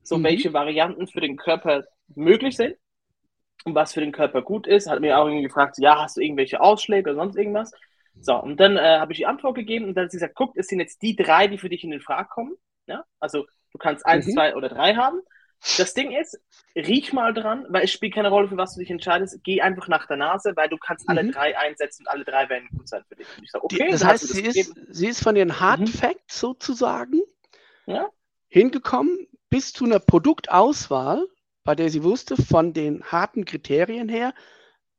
so 0.04 0.18
mhm. 0.18 0.24
welche 0.24 0.54
Varianten 0.54 1.08
für 1.08 1.22
den 1.22 1.38
Körper 1.38 1.84
möglich 2.16 2.56
sind. 2.56 2.76
was 3.66 3.94
für 3.94 4.00
den 4.00 4.12
Körper 4.12 4.42
gut 4.42 4.66
ist. 4.66 4.90
Hat 4.90 5.02
mir 5.02 5.18
auch 5.18 5.26
irgendwie 5.26 5.44
gefragt, 5.44 5.76
ja, 5.78 6.02
hast 6.02 6.18
du 6.18 6.22
irgendwelche 6.22 6.62
Ausschläge 6.62 7.10
oder 7.10 7.20
sonst 7.20 7.36
irgendwas? 7.36 7.72
So, 8.20 8.36
und 8.42 8.60
dann 8.60 8.78
äh, 8.78 9.00
habe 9.00 9.12
ich 9.12 9.20
die 9.20 9.26
Antwort 9.26 9.56
gegeben 9.56 9.86
und 9.86 9.96
dann 9.96 10.06
hat 10.06 10.12
sie 10.12 10.18
gesagt, 10.18 10.36
guck, 10.36 10.56
es 10.58 10.68
sind 10.68 10.80
jetzt 10.80 11.02
die 11.02 11.16
drei, 11.16 11.48
die 11.48 11.58
für 11.58 11.70
dich 11.70 11.84
in 11.84 11.92
den 11.92 12.02
Frage 12.02 12.30
kommen. 12.30 12.56
Ja? 12.88 13.04
Also 13.20 13.46
du 13.72 13.78
kannst 13.78 14.06
eins, 14.06 14.26
mhm. 14.28 14.32
zwei 14.32 14.56
oder 14.56 14.70
drei 14.70 14.96
haben. 14.96 15.22
Das 15.78 15.94
Ding 15.94 16.12
ist, 16.12 16.40
riech 16.76 17.14
mal 17.14 17.34
dran, 17.34 17.66
weil 17.70 17.86
es 17.86 17.92
spielt 17.92 18.14
keine 18.14 18.30
Rolle, 18.30 18.48
für 18.48 18.58
was 18.58 18.76
du 18.76 18.80
dich 18.80 18.90
entscheidest. 18.90 19.40
Geh 19.44 19.62
einfach 19.62 19.88
nach 19.88 20.08
der 20.08 20.18
Nase, 20.18 20.54
weil 20.56 20.70
du 20.70 20.78
kannst 20.78 21.10
alle 21.10 21.24
mhm. 21.24 21.32
drei 21.32 21.58
einsetzen 21.58 22.04
und 22.04 22.08
alle 22.10 22.24
drei 22.24 22.48
werden 22.50 22.70
gut 22.76 22.88
sein 22.88 23.04
für 23.08 23.16
dich. 23.16 23.28
Und 23.38 23.44
ich 23.44 23.52
sage, 23.52 23.66
okay, 23.66 23.90
das 23.92 24.06
heißt, 24.06 24.24
das 24.24 24.32
sie, 24.32 24.44
ist, 24.44 24.74
sie 24.90 25.08
ist 25.08 25.24
von 25.24 25.36
den 25.36 25.60
Hard 25.60 25.82
mhm. 25.82 25.88
Facts 25.88 26.40
sozusagen 26.40 27.22
ja? 27.88 28.08
hingekommen 28.48 29.28
bis 29.50 29.74
zu 29.74 29.86
einer 29.86 30.00
Produktauswahl, 30.00 31.28
bei 31.64 31.76
der 31.76 31.90
sie 31.90 32.04
wusste, 32.04 32.38
von 32.38 32.74
den 32.74 33.04
harten 33.04 33.46
Kriterien 33.46 34.10
her, 34.10 34.34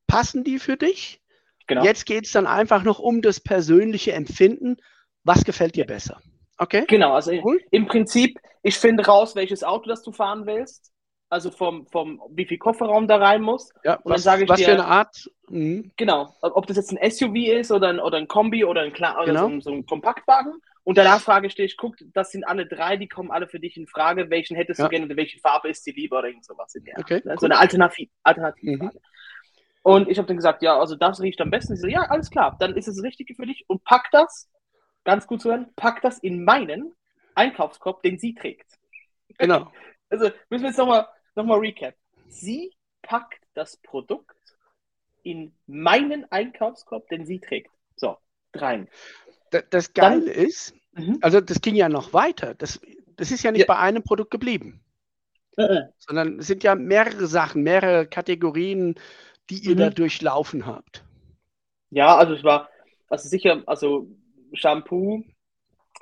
passen 0.06 0.44
die 0.44 0.58
für 0.58 0.76
dich? 0.76 1.22
Genau. 1.66 1.84
Jetzt 1.84 2.06
geht 2.06 2.26
es 2.26 2.32
dann 2.32 2.46
einfach 2.46 2.82
noch 2.82 2.98
um 2.98 3.22
das 3.22 3.40
persönliche 3.40 4.12
Empfinden. 4.12 4.78
Was 5.22 5.44
gefällt 5.44 5.76
dir 5.76 5.86
besser? 5.86 6.20
Okay. 6.58 6.84
Genau, 6.88 7.14
also 7.14 7.32
cool. 7.44 7.60
im 7.70 7.86
Prinzip, 7.86 8.38
ich 8.62 8.76
finde 8.76 9.06
raus, 9.06 9.36
welches 9.36 9.62
Auto 9.62 9.88
das 9.88 10.02
du 10.02 10.12
fahren 10.12 10.46
willst. 10.46 10.92
Also 11.30 11.50
vom, 11.50 11.86
vom 11.88 12.22
wie 12.30 12.46
viel 12.46 12.56
Kofferraum 12.56 13.06
da 13.06 13.16
rein 13.16 13.42
muss. 13.42 13.70
Ja, 13.84 13.96
und 13.96 14.06
was, 14.06 14.22
dann 14.24 14.32
sage 14.32 14.44
ich 14.44 14.48
was 14.48 14.58
dir, 14.58 14.64
für 14.64 14.72
eine 14.72 14.86
Art. 14.86 15.30
Mhm. 15.50 15.92
Genau, 15.96 16.34
ob 16.40 16.66
das 16.66 16.78
jetzt 16.78 16.90
ein 16.90 17.10
SUV 17.10 17.34
ist 17.34 17.70
oder 17.70 17.88
ein, 17.88 18.00
oder 18.00 18.16
ein 18.16 18.28
Kombi 18.28 18.64
oder 18.64 18.80
ein, 18.80 18.94
Kla 18.94 19.24
genau. 19.24 19.46
oder 19.46 19.54
so, 19.56 19.60
so, 19.60 19.70
ein 19.72 19.84
Kompaktwagen. 19.84 20.54
Und 20.84 20.96
danach 20.96 21.20
frage 21.20 21.46
ich 21.46 21.54
dich, 21.54 21.76
guck, 21.76 21.96
das 22.14 22.30
sind 22.30 22.44
alle 22.44 22.64
drei, 22.64 22.96
die 22.96 23.08
kommen 23.08 23.30
alle 23.30 23.46
für 23.46 23.60
dich 23.60 23.76
in 23.76 23.86
Frage. 23.86 24.30
Welchen 24.30 24.56
hättest 24.56 24.78
ja. 24.78 24.86
du 24.86 24.90
gerne 24.90 25.04
oder 25.04 25.16
welche 25.16 25.38
Farbe 25.38 25.68
ist 25.68 25.84
dir 25.84 25.92
lieber 25.92 26.20
oder 26.20 26.28
irgend 26.28 26.46
sowas 26.46 26.74
in 26.74 26.84
der 26.84 26.98
okay, 26.98 27.20
ne? 27.22 27.36
So 27.38 27.44
eine 27.44 27.58
Alternativ 27.58 28.08
Alternativfrage. 28.22 28.96
Mhm. 28.96 29.00
Und 29.82 30.08
ich 30.08 30.16
habe 30.16 30.26
dann 30.26 30.36
gesagt, 30.36 30.62
ja, 30.62 30.78
also 30.78 30.96
das 30.96 31.20
riecht 31.20 31.42
am 31.42 31.50
besten. 31.50 31.76
Sie 31.76 31.82
so, 31.82 31.88
ja, 31.88 32.00
alles 32.00 32.30
klar, 32.30 32.56
dann 32.58 32.74
ist 32.74 32.88
es 32.88 32.96
das 32.96 33.04
Richtige 33.04 33.34
für 33.34 33.44
dich 33.44 33.64
und 33.68 33.84
pack 33.84 34.08
das 34.12 34.48
ganz 35.08 35.26
gut 35.26 35.40
zu 35.40 35.48
hören, 35.48 35.72
packt 35.74 36.04
das 36.04 36.18
in 36.18 36.44
meinen 36.44 36.92
Einkaufskorb, 37.34 38.02
den 38.02 38.18
sie 38.18 38.34
trägt. 38.34 38.78
Genau. 39.38 39.72
Also 40.10 40.30
müssen 40.48 40.62
wir 40.62 40.70
jetzt 40.70 40.78
nochmal 40.78 41.06
noch 41.34 41.44
mal 41.44 41.58
recap. 41.58 41.94
Sie 42.28 42.74
packt 43.02 43.44
das 43.52 43.76
Produkt 43.76 44.38
in 45.22 45.52
meinen 45.66 46.24
Einkaufskorb, 46.32 47.06
den 47.10 47.26
sie 47.26 47.38
trägt. 47.38 47.70
So, 47.94 48.16
rein. 48.54 48.88
Das, 49.50 49.64
das 49.68 49.92
Geile 49.92 50.24
Dann, 50.24 50.34
ist, 50.34 50.74
mhm. 50.92 51.18
also 51.20 51.42
das 51.42 51.60
ging 51.60 51.74
ja 51.74 51.90
noch 51.90 52.14
weiter. 52.14 52.54
Das, 52.54 52.80
das 53.16 53.30
ist 53.30 53.42
ja 53.42 53.52
nicht 53.52 53.60
ja. 53.60 53.66
bei 53.66 53.76
einem 53.76 54.02
Produkt 54.02 54.30
geblieben. 54.30 54.80
Mhm. 55.58 55.90
Sondern 55.98 56.38
es 56.38 56.46
sind 56.46 56.64
ja 56.64 56.74
mehrere 56.74 57.26
Sachen, 57.26 57.62
mehrere 57.62 58.06
Kategorien, 58.06 58.94
die 59.50 59.58
ihr 59.58 59.74
mhm. 59.74 59.78
da 59.78 59.90
durchlaufen 59.90 60.64
habt. 60.64 61.04
Ja, 61.90 62.16
also 62.16 62.32
es 62.32 62.44
war, 62.44 62.70
also 63.10 63.28
sicher, 63.28 63.62
also 63.66 64.08
Shampoo, 64.52 65.24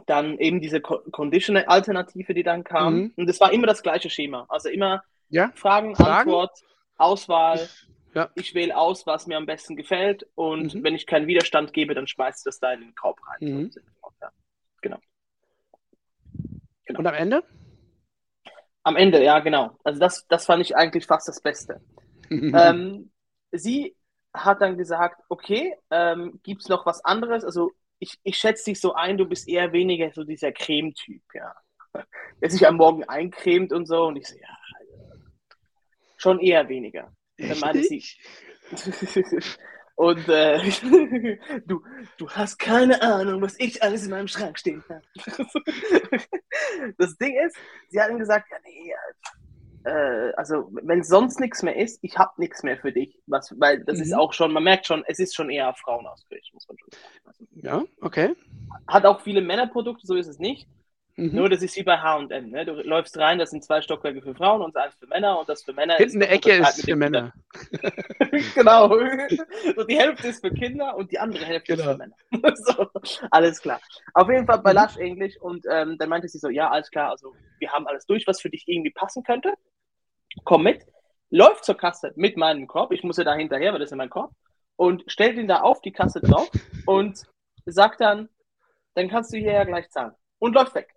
dann 0.07 0.39
eben 0.39 0.61
diese 0.61 0.81
Conditioner-Alternative, 0.81 2.35
die 2.35 2.43
dann 2.43 2.65
kam. 2.65 2.95
Mhm. 2.95 3.13
Und 3.17 3.31
es 3.31 3.41
war 3.41 3.53
immer 3.53 3.67
das 3.67 3.83
gleiche 3.83 4.11
Schema. 4.11 4.47
Also 4.49 4.69
immer 4.69 5.03
ja? 5.29 5.51
Fragen, 5.55 5.97
Fragen, 5.97 6.31
Antwort, 6.31 6.63
Auswahl. 6.97 7.57
Ich, 7.57 8.15
ja. 8.15 8.31
ich 8.35 8.55
wähle 8.55 8.77
aus, 8.77 9.07
was 9.07 9.27
mir 9.27 9.37
am 9.37 9.47
besten 9.47 9.77
gefällt. 9.77 10.27
Und 10.35 10.75
mhm. 10.75 10.85
wenn 10.85 10.95
ich 10.95 11.07
keinen 11.07 11.27
Widerstand 11.27 11.73
gebe, 11.73 11.95
dann 11.95 12.07
schmeißt 12.07 12.47
das 12.47 12.59
da 12.61 12.73
in 12.73 12.81
den 12.81 12.95
Korb 12.95 13.19
rein. 13.27 13.39
Mhm. 13.41 13.71
Genau. 14.83 14.99
genau. 16.85 16.99
Und 16.99 17.07
am 17.07 17.15
Ende? 17.15 17.43
Am 18.83 18.97
Ende, 18.97 19.23
ja, 19.25 19.41
genau. 19.41 19.77
Also 19.83 19.99
das, 19.99 20.27
das 20.29 20.47
fand 20.47 20.63
ich 20.63 20.77
eigentlich 20.77 21.07
fast 21.07 21.27
das 21.27 21.41
Beste. 21.41 21.81
ähm, 22.31 23.11
sie 23.51 23.97
hat 24.33 24.61
dann 24.61 24.77
gesagt, 24.77 25.23
okay, 25.29 25.75
ähm, 25.91 26.41
gibt 26.43 26.63
es 26.63 26.69
noch 26.69 26.87
was 26.87 27.05
anderes? 27.05 27.45
Also 27.45 27.73
ich, 27.99 28.19
ich 28.23 28.37
schätze 28.37 28.65
dich 28.67 28.81
so 28.81 28.95
ein, 28.95 29.17
du 29.17 29.27
bist 29.27 29.49
eher 29.49 29.73
weniger 29.73 30.11
so 30.13 30.25
dieser 30.25 30.53
Cremetyp, 30.53 31.23
ja. 31.35 31.55
Der 32.43 32.51
sich 32.51 32.67
am 32.67 32.77
Morgen 32.77 33.05
eincremt 33.05 33.73
und 33.73 33.87
so. 33.87 34.05
Und 34.07 34.17
ich 34.17 34.27
so, 34.27 34.37
ja, 34.37 34.57
schon 36.17 36.41
eher 36.41 36.69
weniger. 36.69 37.13
Dann 37.39 37.59
meinte 37.61 37.83
sie. 37.83 38.05
und 39.97 40.29
äh, 40.29 40.59
du, 41.67 41.83
du 42.19 42.31
hast 42.31 42.59
keine 42.59 43.01
Ahnung, 43.01 43.41
was 43.41 43.59
ich 43.59 43.83
alles 43.83 44.05
in 44.05 44.11
meinem 44.11 44.29
Schrank 44.29 44.59
stehen 44.59 44.85
habe. 44.89 45.03
das 46.99 47.17
Ding 47.17 47.35
ist, 47.47 47.57
sie 47.89 48.01
hat 48.01 48.11
ihm 48.11 48.19
gesagt, 48.19 48.51
ja, 48.51 48.59
nee, 48.65 48.95
äh, 49.87 50.33
also 50.37 50.69
wenn 50.73 51.05
sonst 51.05 51.39
nichts 51.39 51.63
mehr 51.63 51.77
ist, 51.77 52.01
ich 52.03 52.19
habe 52.19 52.33
nichts 52.39 52.65
mehr 52.65 52.77
für 52.77 52.93
dich. 52.93 53.21
Was, 53.27 53.55
weil 53.59 53.85
das 53.85 53.99
mhm. 53.99 54.03
ist 54.03 54.15
auch 54.15 54.33
schon, 54.33 54.53
man 54.53 54.65
merkt 54.65 54.87
schon, 54.87 55.05
es 55.07 55.21
ist 55.21 55.35
schon 55.35 55.49
eher 55.49 55.73
frauenausgerichtet, 55.75 56.55
muss 56.55 56.67
man 56.69 56.77
schon 56.79 56.91
sagen. 56.91 57.67
Ja, 57.67 57.85
okay. 58.01 58.35
Hat 58.89 59.07
auch 59.07 59.21
viele 59.21 59.41
Männerprodukte, 59.41 60.05
so 60.05 60.17
ist 60.17 60.27
es 60.27 60.41
nicht. 60.41 60.67
Mhm. 61.15 61.35
Nur 61.35 61.49
das 61.49 61.63
ist 61.63 61.77
wie 61.77 61.85
bei 61.85 61.99
HM. 61.99 62.51
Ne? 62.51 62.67
Du 62.67 62.73
läufst 62.73 63.17
rein, 63.17 63.39
das 63.39 63.51
sind 63.51 63.65
zwei 63.65 63.81
Stockwerke 63.81 64.21
für 64.21 64.35
Frauen 64.35 64.61
und 64.61 64.77
eins 64.77 64.95
für 64.97 65.07
Männer 65.07 65.39
und 65.39 65.49
das 65.49 65.63
für 65.63 65.73
Männer 65.73 65.95
Hinten 65.95 66.21
ist. 66.21 66.29
Eine 66.29 66.35
Ecke 66.35 66.53
ist 66.53 66.85
für 66.85 66.97
Männer. 66.97 67.33
genau. 68.55 68.89
So, 69.77 69.85
die 69.85 69.99
Hälfte 69.99 70.29
ist 70.29 70.45
für 70.45 70.53
Kinder 70.53 70.97
und 70.97 71.11
die 71.13 71.19
andere 71.19 71.45
Hälfte 71.45 71.77
genau. 71.77 71.93
ist 71.93 71.93
für 71.93 71.99
Männer. 71.99 72.57
so, 72.57 72.87
alles 73.31 73.63
klar. 73.63 73.81
Auf 74.15 74.29
jeden 74.29 74.47
Fall 74.47 74.59
bei 74.59 74.73
mhm. 74.73 74.81
Lush 74.81 74.97
Englisch 74.99 75.41
und 75.41 75.65
ähm, 75.71 75.97
dann 75.97 76.09
meinte 76.09 76.29
sie 76.29 76.39
so: 76.39 76.51
Ja, 76.51 76.71
alles 76.71 76.91
klar, 76.91 77.13
also 77.13 77.35
wir 77.61 77.71
haben 77.71 77.87
alles 77.87 78.05
durch, 78.05 78.27
was 78.27 78.41
für 78.41 78.51
dich 78.51 78.65
irgendwie 78.67 78.91
passen 78.91 79.23
könnte 79.23 79.55
komm 80.45 80.65
mit, 80.65 80.85
läuft 81.31 81.65
zur 81.65 81.77
Kasse 81.77 82.13
mit 82.17 82.37
meinem 82.37 82.67
Korb, 82.67 82.93
ich 82.93 83.03
muss 83.03 83.17
ja 83.17 83.25
da 83.25 83.35
hinterher, 83.35 83.73
weil 83.73 83.81
das 83.81 83.91
ist 83.91 83.97
mein 83.97 84.11
Korb, 84.11 84.33
und 84.77 85.05
stellt 85.07 85.37
ihn 85.37 85.49
da 85.49 85.61
auf 85.61 85.81
die 85.81 85.93
Kasse 85.93 86.21
drauf 86.21 86.51
und 86.87 87.23
sagt 87.65 88.01
dann, 88.01 88.29
dann 88.95 89.09
kannst 89.09 89.33
du 89.33 89.39
hier 89.39 89.53
ja 89.53 89.65
gleich 89.65 89.89
zahlen. 89.91 90.13
Und 90.39 90.55
läuft 90.55 90.75
weg. 90.75 90.95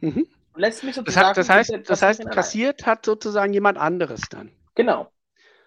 Mhm. 0.00 0.26
Lässt 0.54 0.84
mich 0.84 0.94
sozusagen. 0.94 1.34
Das, 1.34 1.48
heißt, 1.48 1.70
das 1.70 1.78
heißt, 1.80 1.90
das 1.90 2.02
heißt 2.02 2.30
kassiert 2.30 2.86
hat 2.86 3.06
sozusagen 3.06 3.52
jemand 3.54 3.78
anderes 3.78 4.22
dann. 4.28 4.52
Genau. 4.74 5.10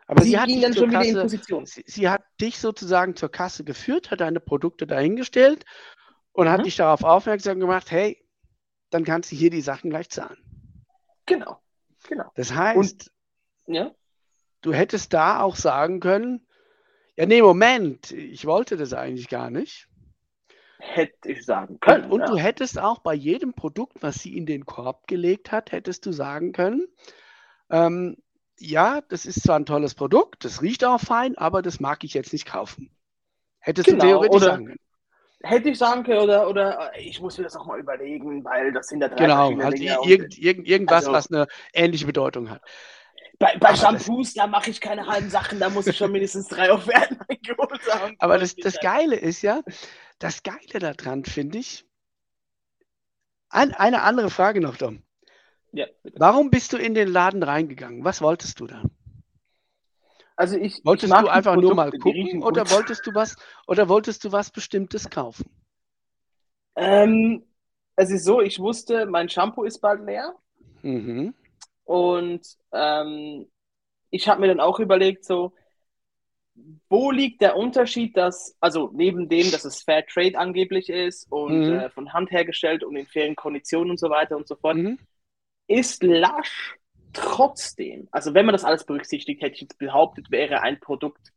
Aber 0.07 0.21
sie, 0.21 0.31
sie 0.31 0.39
hat, 0.39 0.49
dann 0.49 0.75
schon 0.75 0.91
Kasse, 0.91 1.09
wieder 1.09 1.21
in 1.21 1.25
Position. 1.25 1.65
Sie, 1.65 1.83
sie, 1.87 2.09
hat 2.09 2.23
dich 2.39 2.59
sozusagen 2.59 3.15
zur 3.15 3.31
Kasse 3.31 3.63
geführt, 3.63 4.11
hat 4.11 4.21
deine 4.21 4.39
Produkte 4.39 4.85
dahingestellt 4.85 5.65
und 6.31 6.45
mhm. 6.45 6.51
hat 6.51 6.65
dich 6.65 6.75
darauf 6.75 7.03
aufmerksam 7.03 7.59
gemacht, 7.59 7.89
hey, 7.89 8.23
dann 8.91 9.03
kannst 9.03 9.31
du 9.31 9.35
hier 9.35 9.49
die 9.49 9.61
Sachen 9.61 9.89
gleich 9.89 10.09
zahlen. 10.09 10.37
Genau. 11.25 11.59
Genau. 12.07 12.31
Das 12.35 12.53
heißt, 12.53 13.11
Und, 13.65 13.75
ja? 13.75 13.91
du 14.61 14.73
hättest 14.73 15.13
da 15.13 15.41
auch 15.41 15.55
sagen 15.55 15.99
können, 15.99 16.45
ja, 17.17 17.25
nee, 17.25 17.41
Moment, 17.41 18.11
ich 18.11 18.45
wollte 18.45 18.75
das 18.75 18.93
eigentlich 18.93 19.29
gar 19.29 19.49
nicht. 19.49 19.87
Hätte 20.79 21.31
ich 21.31 21.45
sagen 21.45 21.79
können. 21.79 22.11
Und, 22.11 22.21
ja. 22.21 22.25
du 22.27 22.37
hättest 22.37 22.77
auch 22.77 22.99
bei 22.99 23.13
jedem 23.13 23.53
Produkt, 23.53 24.03
was 24.03 24.15
sie 24.15 24.37
in 24.37 24.45
den 24.45 24.65
Korb 24.65 25.07
gelegt 25.07 25.51
hat, 25.51 25.71
hättest 25.71 26.05
du 26.05 26.11
sagen 26.11 26.51
können, 26.51 26.87
ähm, 27.69 28.17
ja, 28.57 29.01
das 29.01 29.25
ist 29.25 29.43
zwar 29.43 29.57
ein 29.57 29.65
tolles 29.65 29.95
Produkt, 29.95 30.45
das 30.45 30.61
riecht 30.61 30.83
auch 30.85 30.99
fein, 30.99 31.37
aber 31.37 31.61
das 31.61 31.79
mag 31.79 32.03
ich 32.03 32.13
jetzt 32.13 32.33
nicht 32.33 32.45
kaufen. 32.45 32.89
Hättest 33.59 33.87
genau, 33.87 34.03
du 34.03 34.07
theoretisch 34.07 34.35
oder, 34.35 34.45
sagen 34.45 34.65
können 34.67 34.79
hätte 35.45 35.69
ich 35.69 35.77
sagen 35.77 36.03
können, 36.03 36.19
oder, 36.19 36.49
oder 36.49 36.91
ich 36.97 37.21
muss 37.21 37.37
mir 37.37 37.43
das 37.43 37.55
auch 37.55 37.65
mal 37.65 37.79
überlegen, 37.79 38.43
weil 38.43 38.73
das 38.73 38.87
sind 38.87 38.99
da 38.99 39.07
drei 39.07 39.17
Genau, 39.17 39.57
halt 39.63 39.79
irgend, 39.79 40.37
irgend, 40.37 40.67
irgendwas, 40.67 41.07
also, 41.07 41.11
was 41.11 41.31
eine 41.31 41.47
ähnliche 41.73 42.05
Bedeutung 42.05 42.49
hat. 42.49 42.61
Bei, 43.37 43.57
bei 43.57 43.75
Shampoos, 43.75 44.33
da 44.33 44.47
mache 44.47 44.69
ich 44.69 44.79
keine 44.79 45.07
halben 45.07 45.29
Sachen, 45.29 45.59
da 45.59 45.69
muss 45.69 45.87
ich 45.87 45.97
schon 45.97 46.11
mindestens 46.11 46.47
drei 46.47 46.71
Offerten 46.71 47.19
eingeholt 47.29 47.81
haben. 47.93 48.15
Aber 48.19 48.37
das, 48.37 48.55
das 48.55 48.79
Geile 48.79 49.15
ist 49.15 49.41
ja, 49.41 49.61
das 50.19 50.43
Geile 50.43 50.79
daran 50.79 51.25
finde 51.25 51.57
ich, 51.57 51.85
ein, 53.49 53.73
eine 53.73 54.01
andere 54.01 54.29
Frage 54.29 54.61
noch, 54.61 54.77
Dom. 54.77 55.03
Ja, 55.71 55.85
Warum 56.15 56.49
bist 56.49 56.71
du 56.71 56.77
in 56.77 56.93
den 56.93 57.09
Laden 57.09 57.43
reingegangen? 57.43 58.03
Was 58.05 58.21
wolltest 58.21 58.59
du 58.59 58.67
da? 58.67 58.83
Also 60.35 60.57
ich, 60.57 60.83
wolltest 60.83 61.13
ich 61.13 61.19
du 61.19 61.27
einfach 61.27 61.53
Produkte, 61.53 61.67
nur 61.67 61.75
mal 61.75 61.91
gucken 61.91 62.43
oder 62.43 62.69
wolltest 62.69 63.07
du 63.07 63.13
was 63.13 63.37
oder 63.67 63.87
wolltest 63.87 64.23
du 64.23 64.31
was 64.31 64.51
Bestimmtes 64.51 65.09
kaufen? 65.09 65.49
Ähm, 66.75 67.43
es 67.95 68.11
ist 68.11 68.25
so, 68.25 68.41
ich 68.41 68.59
wusste, 68.59 69.05
mein 69.05 69.29
Shampoo 69.29 69.63
ist 69.63 69.79
bald 69.79 70.05
leer. 70.05 70.35
Mhm. 70.81 71.33
Und 71.85 72.45
ähm, 72.73 73.47
ich 74.09 74.27
habe 74.27 74.41
mir 74.41 74.47
dann 74.47 74.59
auch 74.59 74.79
überlegt, 74.79 75.23
so, 75.23 75.53
wo 76.89 77.11
liegt 77.11 77.41
der 77.41 77.55
Unterschied, 77.55 78.17
dass, 78.17 78.57
also 78.59 78.89
neben 78.93 79.29
dem, 79.29 79.51
dass 79.51 79.65
es 79.65 79.83
Fair 79.83 80.05
Trade 80.05 80.37
angeblich 80.37 80.89
ist 80.89 81.31
und 81.31 81.67
mhm. 81.67 81.79
äh, 81.79 81.89
von 81.89 82.11
Hand 82.13 82.31
hergestellt 82.31 82.83
und 82.83 82.95
in 82.95 83.07
fairen 83.07 83.35
Konditionen 83.35 83.91
und 83.91 83.99
so 83.99 84.09
weiter 84.09 84.35
und 84.35 84.47
so 84.47 84.55
fort, 84.55 84.77
mhm. 84.77 84.99
ist 85.67 86.03
Lush 86.03 86.77
Trotzdem, 87.15 88.07
also 88.11 88.33
wenn 88.33 88.45
man 88.45 88.53
das 88.53 88.65
alles 88.65 88.85
berücksichtigt, 88.85 89.41
hätte 89.41 89.55
ich 89.55 89.61
jetzt 89.61 89.77
behauptet, 89.77 90.31
wäre 90.31 90.61
ein 90.61 90.79
Produkt 90.79 91.31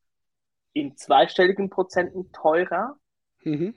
in 0.73 0.97
zweistelligen 0.97 1.71
Prozenten 1.71 2.33
teurer 2.33 2.99
mhm. 3.45 3.75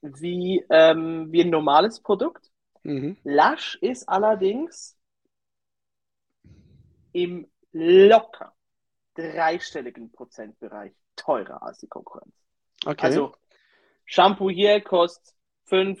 wie, 0.00 0.64
ähm, 0.70 1.30
wie 1.32 1.42
ein 1.42 1.50
normales 1.50 2.00
Produkt. 2.00 2.50
Mhm. 2.82 3.16
Lush 3.24 3.78
ist 3.80 4.08
allerdings 4.08 4.96
im 7.12 7.46
locker 7.72 8.54
dreistelligen 9.14 10.10
Prozentbereich 10.12 10.92
teurer 11.16 11.62
als 11.62 11.78
die 11.78 11.88
Konkurrenz. 11.88 12.34
Okay. 12.86 13.06
Also 13.06 13.34
Shampoo 14.04 14.50
hier 14.50 14.80
kostet 14.80 15.34
fünf, 15.64 16.00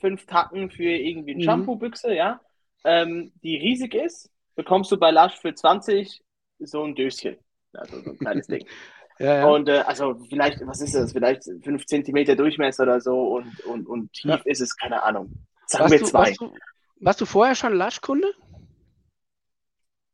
fünf 0.00 0.26
Tacken 0.26 0.70
für 0.70 0.84
irgendwie 0.90 1.32
eine 1.32 1.40
Mhm. 1.40 1.44
Shampoo-Büchse, 1.44 2.14
ja, 2.14 2.40
ähm, 2.84 3.32
die 3.42 3.56
riesig 3.56 3.94
ist, 3.94 4.30
bekommst 4.56 4.90
du 4.92 4.96
bei 4.98 5.10
Lush 5.10 5.36
für 5.40 5.54
20 5.54 6.22
so 6.60 6.84
ein 6.84 6.94
Döschen. 6.94 7.36
Also 7.72 8.00
so 8.02 8.10
ein 8.10 8.18
kleines 8.18 8.46
Ding. 8.46 8.66
ja, 9.18 9.36
ja. 9.38 9.46
Und 9.46 9.68
äh, 9.68 9.78
also 9.86 10.18
vielleicht, 10.28 10.64
was 10.66 10.80
ist 10.80 10.94
das? 10.94 11.12
Vielleicht 11.12 11.44
5 11.44 11.86
cm 11.86 12.36
Durchmesser 12.36 12.82
oder 12.84 13.00
so 13.00 13.36
und, 13.36 13.60
und, 13.66 13.86
und 13.86 14.12
tief 14.12 14.30
Ja. 14.30 14.40
ist 14.44 14.60
es, 14.60 14.76
keine 14.76 15.02
Ahnung. 15.02 15.32
Sagen 15.66 15.82
warst, 15.84 15.92
wir 15.92 15.98
du, 16.00 16.06
zwei. 16.06 16.18
warst, 16.18 16.40
du, 16.40 16.54
warst 17.00 17.20
du 17.20 17.26
vorher 17.26 17.54
schon 17.54 17.74
Lush-Kunde? 17.74 18.28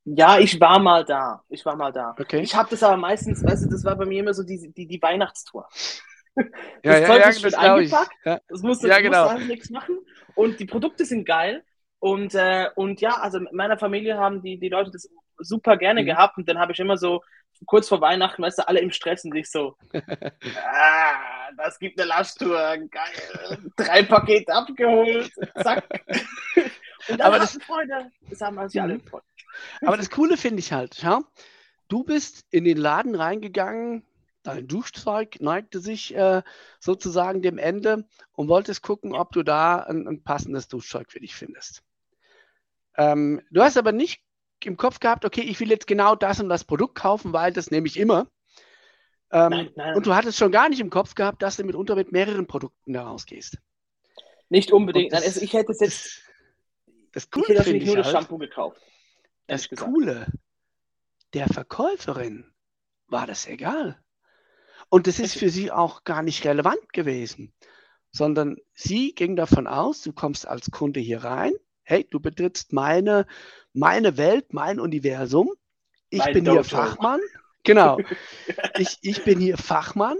Ja, 0.05 0.39
ich 0.39 0.61
war 0.61 0.79
mal 0.79 1.05
da. 1.05 1.43
Ich 1.49 1.65
war 1.67 1.75
mal 1.77 1.93
da. 1.93 2.15
Okay. 2.19 2.41
Ich 2.41 2.55
habe 2.55 2.69
das 2.71 2.83
aber 2.83 2.97
meistens, 2.97 3.43
weißt 3.43 3.65
du, 3.65 3.71
das 3.71 3.85
war 3.85 3.97
bei 3.97 4.05
mir 4.07 4.21
immer 4.21 4.35
so 4.35 4.45
die, 4.45 4.73
die, 4.73 4.87
die 4.87 5.03
Weihnachtstour. 5.03 5.69
ja, 6.37 6.45
das 6.83 7.01
ja, 7.01 7.07
Zeug 7.07 7.21
ja, 7.21 7.29
ist 7.29 7.39
glaub 7.43 7.53
ich. 7.53 7.59
eingepackt. 7.59 8.13
Ja. 8.25 8.41
Das 8.49 8.63
musst 8.63 8.83
du, 8.85 8.89
Ja, 8.89 8.97
ja, 8.97 9.01
genau. 9.01 9.33
musst 9.33 9.43
du 9.43 9.47
nichts 9.49 9.71
machen. 9.71 9.99
Und 10.37 10.61
die 10.61 10.67
Produkte 10.67 11.05
sind 11.05 11.25
geil. 11.25 11.65
Und, 12.07 12.35
äh, 12.37 12.69
und 12.77 13.01
ja, 13.01 13.15
also 13.21 13.39
in 13.39 13.49
meiner 13.51 13.79
Familie 13.79 14.17
haben 14.17 14.41
die, 14.41 14.59
die 14.61 14.69
Leute 14.69 14.93
das 14.93 15.09
super 15.39 15.77
gerne 15.77 16.03
Mhm. 16.03 16.07
gehabt. 16.07 16.37
Und 16.39 16.49
dann 16.49 16.59
habe 16.61 16.71
ich 16.73 16.79
immer 16.79 16.97
so 16.97 17.21
kurz 17.67 17.89
vor 17.89 18.01
Weihnachten, 18.01 18.41
weißt 18.43 18.59
du, 18.59 18.69
alle 18.69 18.79
im 18.79 18.93
Stress 18.93 19.25
und 19.25 19.35
ich 19.35 19.51
so, 19.51 19.77
ah, 19.93 21.51
das 21.57 21.79
gibt 21.81 21.99
eine 21.99 22.09
Lashtour, 22.09 22.77
geil. 22.91 23.59
Drei 23.77 24.03
Pakete 24.05 24.53
abgeholt, 24.55 25.33
zack. 25.63 25.85
Und 27.09 27.21
Aber 27.21 27.39
das- 27.39 27.59
Freunde, 27.65 28.11
das 28.31 28.41
haben 28.41 28.59
alle 28.59 28.69
Mhm. 28.95 29.03
gefreut. 29.03 29.23
Aber 29.83 29.97
das 29.97 30.11
Coole 30.11 30.37
finde 30.37 30.61
ich 30.61 30.73
halt, 30.73 30.97
schau, 31.01 31.21
du 31.89 32.03
bist 32.05 32.45
in 32.51 32.65
den 32.65 32.77
Laden 32.77 33.15
reingegangen, 33.17 34.05
dein 34.45 34.67
Duschzeug 34.69 35.41
neigte 35.41 35.79
sich 35.81 36.15
äh, 36.15 36.43
sozusagen 36.81 37.43
dem 37.43 37.59
Ende 37.59 38.05
und 38.33 38.49
wolltest 38.49 38.83
gucken, 38.83 39.13
ob 39.15 39.33
du 39.33 39.43
da 39.45 39.79
ein, 39.81 40.07
ein 40.09 40.23
passendes 40.25 40.69
Duschzeug 40.69 41.11
für 41.13 41.21
dich 41.21 41.35
findest. 41.35 41.83
Ähm, 42.97 43.43
du 43.51 43.63
hast 43.63 43.77
aber 43.77 43.93
nicht 43.93 44.23
im 44.65 44.77
Kopf 44.77 45.01
gehabt, 45.01 45.25
okay, 45.25 45.43
ich 45.43 45.61
will 45.61 45.71
jetzt 45.71 45.87
genau 45.87 46.15
das 46.17 46.41
und 46.41 46.49
das 46.49 46.65
Produkt 46.65 46.95
kaufen, 46.97 47.33
weil 47.33 47.53
das 47.53 47.71
nehme 47.71 47.87
ich 47.87 47.99
immer. 47.99 48.29
Ähm, 49.31 49.51
Nein, 49.51 49.71
nein. 49.77 49.97
Und 49.97 50.07
du 50.07 50.15
hattest 50.15 50.39
schon 50.39 50.53
gar 50.53 50.69
nicht 50.69 50.81
im 50.81 50.89
Kopf 50.91 51.15
gehabt, 51.15 51.43
dass 51.43 51.57
du 51.57 51.65
mitunter 51.65 51.95
mit 51.97 52.13
mehreren 52.13 52.47
Produkten 52.47 52.93
da 52.93 53.03
rausgehst. 53.05 53.59
Nicht 54.49 54.73
unbedingt. 54.73 55.13
Das- 55.13 55.21
Nein, 55.21 55.29
also 55.29 55.41
ich 55.43 55.53
hätte 55.53 55.73
es 55.73 55.81
jetzt, 55.81 56.23
Das, 56.87 56.95
das 57.13 57.25
ich 57.25 57.31
Coole 57.31 57.59
hätte 57.59 57.77
ich 57.77 57.85
nur 57.85 57.97
das 57.97 58.07
halt, 58.07 58.17
Shampoo 58.17 58.39
gekauft. 58.39 58.81
das. 59.47 59.69
Coole, 59.69 60.27
der 61.35 61.49
Verkäuferin 61.49 62.53
war 63.09 63.27
das 63.27 63.47
egal. 63.47 64.01
Und 64.89 65.07
das 65.09 65.19
ist 65.19 65.37
für 65.37 65.51
sie 65.51 65.73
auch 65.73 66.05
gar 66.05 66.23
nicht 66.23 66.45
relevant 66.47 66.93
gewesen, 66.93 67.53
sondern 68.13 68.57
sie 68.75 69.15
ging 69.15 69.35
davon 69.35 69.67
aus, 69.67 70.03
du 70.03 70.13
kommst 70.13 70.47
als 70.47 70.71
Kunde 70.71 71.01
hier 71.01 71.25
rein, 71.25 71.53
hey, 71.87 72.07
du 72.11 72.21
betrittst 72.21 72.73
meine, 72.73 73.27
meine 73.73 74.17
Welt, 74.17 74.53
mein 74.53 74.81
Universum, 74.81 75.51
ich 76.11 76.19
Mein 76.19 76.35
bin 76.35 76.45
hier 76.45 76.63
Dojo. 76.63 76.65
Fachmann, 76.65 77.21
genau, 77.65 77.99
ich, 78.79 78.99
ich 79.03 79.25
bin 79.25 79.39
hier 79.41 79.57
Fachmann, 79.57 80.19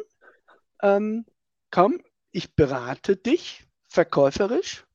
ähm, 0.83 1.27
komm, 1.71 2.01
ich 2.31 2.55
berate 2.55 3.17
dich 3.17 3.67
verkäuferisch. 3.89 4.87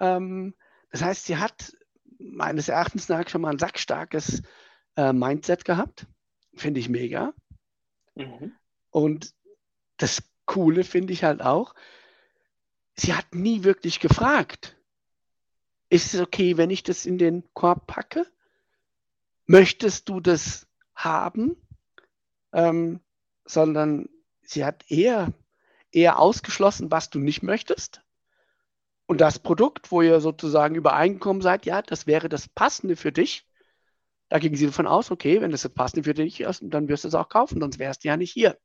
Ähm, 0.00 0.54
das 0.90 1.02
heißt, 1.02 1.26
sie 1.26 1.36
hat 1.36 1.76
meines 2.18 2.68
Erachtens 2.68 3.08
nach 3.08 3.28
schon 3.28 3.40
mal 3.40 3.50
ein 3.50 3.58
sackstarkes 3.58 4.42
äh, 4.96 5.12
Mindset 5.12 5.64
gehabt. 5.64 6.06
Finde 6.54 6.80
ich 6.80 6.88
mega. 6.88 7.32
Mhm. 8.14 8.52
Und 8.90 9.34
das 9.96 10.22
Coole 10.44 10.84
finde 10.84 11.12
ich 11.12 11.24
halt 11.24 11.42
auch, 11.42 11.74
sie 12.94 13.14
hat 13.14 13.34
nie 13.34 13.64
wirklich 13.64 14.00
gefragt, 14.00 14.76
ist 15.92 16.14
es 16.14 16.20
okay, 16.22 16.56
wenn 16.56 16.70
ich 16.70 16.82
das 16.82 17.04
in 17.04 17.18
den 17.18 17.44
Korb 17.52 17.86
packe? 17.86 18.26
Möchtest 19.44 20.08
du 20.08 20.20
das 20.20 20.66
haben? 20.94 21.54
Ähm, 22.54 23.00
sondern 23.44 24.08
sie 24.40 24.64
hat 24.64 24.90
eher, 24.90 25.34
eher 25.90 26.18
ausgeschlossen, 26.18 26.90
was 26.90 27.10
du 27.10 27.18
nicht 27.18 27.42
möchtest. 27.42 28.00
Und 29.04 29.20
das 29.20 29.38
Produkt, 29.38 29.92
wo 29.92 30.00
ihr 30.00 30.22
sozusagen 30.22 30.76
übereingekommen 30.76 31.42
seid, 31.42 31.66
ja, 31.66 31.82
das 31.82 32.06
wäre 32.06 32.30
das 32.30 32.48
Passende 32.48 32.96
für 32.96 33.12
dich. 33.12 33.46
Da 34.30 34.38
ging 34.38 34.56
sie 34.56 34.64
davon 34.64 34.86
aus, 34.86 35.10
okay, 35.10 35.42
wenn 35.42 35.50
das 35.50 35.60
das 35.60 35.74
Passende 35.74 36.04
für 36.04 36.14
dich 36.14 36.40
ist, 36.40 36.62
dann 36.64 36.88
wirst 36.88 37.04
du 37.04 37.08
es 37.08 37.14
auch 37.14 37.28
kaufen, 37.28 37.60
sonst 37.60 37.78
wärst 37.78 38.02
du 38.02 38.08
ja 38.08 38.16
nicht 38.16 38.32
hier. 38.32 38.56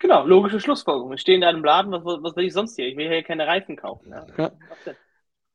Genau, 0.00 0.26
logische 0.26 0.60
Schlussfolgerung. 0.60 1.14
Ich 1.14 1.22
stehe 1.22 1.38
in 1.38 1.44
einem 1.44 1.64
Laden, 1.64 1.92
was, 1.92 2.02
was 2.04 2.36
will 2.36 2.44
ich 2.44 2.52
sonst 2.52 2.76
hier? 2.76 2.88
Ich 2.88 2.96
will 2.98 3.08
hier 3.08 3.22
keine 3.22 3.46
Reifen 3.46 3.76
kaufen. 3.76 4.10
Ja. 4.10 4.26
Ja. 4.36 4.52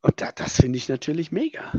Und 0.04 0.22
da, 0.22 0.32
das 0.32 0.58
finde 0.58 0.78
ich 0.78 0.90
natürlich 0.90 1.32
mega. 1.32 1.72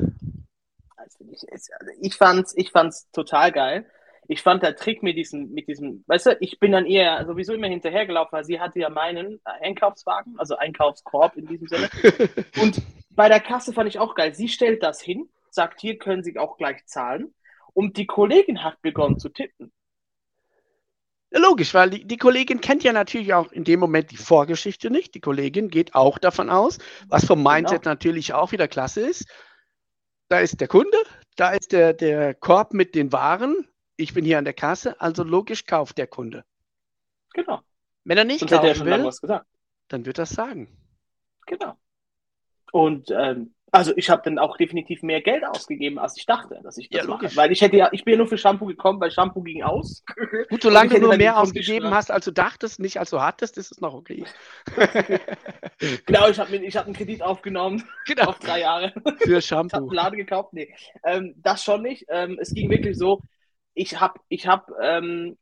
Ich, 1.31 1.47
also 1.53 1.93
ich 2.01 2.17
fand's, 2.17 2.55
ich 2.57 2.71
fand's 2.71 3.11
total 3.13 3.53
geil. 3.53 3.87
Ich 4.27 4.43
fand 4.43 4.63
der 4.63 4.75
Trick 4.75 5.03
mit 5.03 5.19
diesem, 5.19 5.53
mit 5.53 5.69
diesem, 5.69 6.03
weißt 6.07 6.27
du, 6.27 6.37
ich 6.41 6.59
bin 6.59 6.73
dann 6.73 6.87
eher 6.87 7.27
sowieso 7.27 7.53
immer 7.53 7.67
hinterhergelaufen, 7.67 8.33
weil 8.33 8.45
sie 8.45 8.59
hatte 8.59 8.81
ja 8.81 8.89
meinen 8.89 9.41
Einkaufswagen, 9.45 10.39
also 10.39 10.57
Einkaufskorb 10.57 11.37
in 11.37 11.47
diesem 11.47 11.69
Sinne. 11.69 11.91
Und 12.63 12.81
bei 13.11 13.29
der 13.29 13.41
Kasse 13.41 13.75
fand 13.75 13.89
ich 13.89 13.99
auch 13.99 14.15
geil. 14.15 14.35
Sie 14.35 14.49
stellt 14.49 14.83
das 14.83 15.03
hin, 15.03 15.29
sagt, 15.51 15.83
hier 15.83 15.99
können 15.99 16.23
Sie 16.23 16.39
auch 16.39 16.57
gleich 16.57 16.87
zahlen. 16.87 17.35
Und 17.75 17.99
die 17.99 18.07
Kollegin 18.07 18.65
hat 18.65 18.81
begonnen 18.81 19.19
zu 19.19 19.29
tippen. 19.29 19.71
Ja, 21.35 21.41
Logisch, 21.41 21.75
weil 21.75 21.91
die, 21.91 22.05
die 22.05 22.17
Kollegin 22.17 22.61
kennt 22.61 22.85
ja 22.85 22.93
natürlich 22.93 23.35
auch 23.35 23.51
in 23.51 23.65
dem 23.65 23.81
Moment 23.81 24.13
die 24.13 24.17
Vorgeschichte 24.17 24.89
nicht. 24.89 25.15
Die 25.17 25.21
Kollegin 25.21 25.69
geht 25.69 25.95
auch 25.95 26.19
davon 26.19 26.49
aus, 26.49 26.79
was 27.09 27.25
vom 27.25 27.43
Mindset 27.43 27.83
Genau. 27.83 27.93
natürlich 27.93 28.33
auch 28.33 28.53
wieder 28.53 28.69
klasse 28.69 29.01
ist. 29.01 29.27
Da 30.29 30.39
ist 30.39 30.61
der 30.61 30.69
Kunde, 30.69 30.97
da 31.37 31.51
ist 31.51 31.73
der, 31.73 31.93
der 31.93 32.35
Korb 32.35 32.73
mit 32.73 32.95
den 32.95 33.13
Waren. 33.13 33.67
Ich 33.97 34.15
bin 34.15 34.25
hier 34.25 34.39
an 34.39 34.45
der 34.45 34.55
Kasse, 34.55 35.01
also 35.01 35.25
logisch 35.25 35.67
kauft 35.67 35.99
der 35.99 36.07
Kunde. 36.07 36.45
Genau. 37.33 37.61
Wenn 38.05 38.19
er 38.19 38.25
nicht 38.25 38.41
Sonst 38.41 38.53
kaufen 38.53 38.87
will, 38.87 39.03
gesagt. 39.03 39.47
dann 39.89 40.07
wird 40.07 40.19
er 40.19 40.25
es 40.25 40.31
sagen. 40.31 40.69
Genau. 41.47 41.77
Und 42.71 43.11
ähm, 43.11 43.54
also 43.75 43.93
ich 43.97 44.09
habe 44.11 44.23
dann 44.25 44.39
auch 44.39 44.57
definitiv 44.57 45.03
mehr 45.03 45.21
Geld 45.21 45.45
ausgegeben, 45.45 45.99
als 45.99 46.17
ich 46.17 46.27
dachte, 46.27 46.61
dass 46.63 46.79
ich 46.79 46.91
das 46.91 47.07
Ja, 47.07 47.09
mache. 47.09 47.35
Weil 47.37 47.53
ich 47.53 47.61
hätte 47.61 47.77
ja, 47.77 47.89
ich 47.93 48.05
bin 48.05 48.13
ja 48.13 48.19
nur 48.19 48.29
für 48.29 48.39
Shampoo 48.39 48.67
gekommen, 48.67 49.01
weil 49.01 49.11
Shampoo 49.11 49.43
ging 49.43 49.63
aus. 49.63 50.05
Gut, 50.49 50.63
solange 50.63 50.89
du 50.91 50.99
nur 50.99 51.13
mehr 51.15 51.39
ausgegeben 51.39 51.95
hast, 51.95 52.11
als 52.11 52.25
du 52.27 52.31
dachtest, 52.33 52.79
nicht 52.79 52.99
als 52.99 53.11
du 53.11 53.21
hattest, 53.21 53.59
ist 53.59 53.73
es 53.73 53.81
noch 53.81 53.95
okay. 53.95 54.25
genau, 56.07 56.29
ich 56.29 56.39
habe 56.39 56.57
ich 56.57 56.77
hab 56.77 56.87
einen 56.87 56.95
Kredit 56.95 57.23
aufgenommen 57.23 57.85
genau, 58.05 58.27
auf 58.27 58.39
drei 58.39 58.61
Jahre. 58.61 58.93
für 59.17 59.41
Ich 59.67 59.75
habe 59.75 59.85
Shampoo. 59.85 59.89
einen 59.89 59.97
Laden 59.97 60.17
gekauft. 60.19 60.53
Nee, 60.53 60.75
ähm, 61.05 61.35
das 61.39 61.65
schon 61.65 61.83
nicht. 61.83 62.07
Ähm, 62.09 62.39
es 62.41 62.55
ging 62.55 62.71
wirklich 62.71 62.97
so, 62.99 63.23
ich 63.75 64.01
habe 64.01 64.21
ich 64.29 64.47
hab, 64.47 64.71
ähm, 64.81 65.37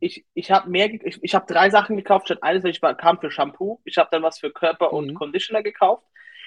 ich, 0.00 0.24
ich 0.34 0.50
hab 0.50 0.66
mehr, 0.66 0.92
ich, 0.92 1.18
ich 1.22 1.34
habe 1.34 1.46
drei 1.52 1.70
Sachen 1.70 1.96
gekauft 1.96 2.26
statt 2.26 2.42
eines, 2.42 2.64
weil 2.64 2.70
ich 2.72 2.82
war, 2.82 2.96
kam 2.96 3.20
für 3.20 3.30
Shampoo. 3.30 3.80
Ich 3.84 3.98
habe 3.98 4.08
dann 4.10 4.22
was 4.22 4.38
für 4.38 4.50
Körper 4.52 4.92
und 4.92 5.06
Mhm. 5.08 5.14
Conditioner 5.14 5.62
gekauft. 5.62 6.04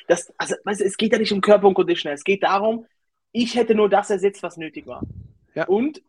Das, 0.07 0.33
also, 0.37 0.55
weißt 0.63 0.81
du, 0.81 0.85
es 0.85 0.97
geht 0.97 1.11
ja 1.13 1.17
nicht 1.19 1.31
um 1.31 1.41
Körper 1.41 1.67
und 1.67 1.73
Conditioner. 1.73 2.13
Es 2.13 2.23
geht 2.23 2.43
darum, 2.43 2.85
ich 3.31 3.55
hätte 3.55 3.75
nur 3.75 3.89
das 3.89 4.09
ersetzt, 4.09 4.43
was 4.43 4.57
nötig 4.57 4.85
war. 4.87 5.01
Ja. 5.55 5.65
Und 5.67 6.01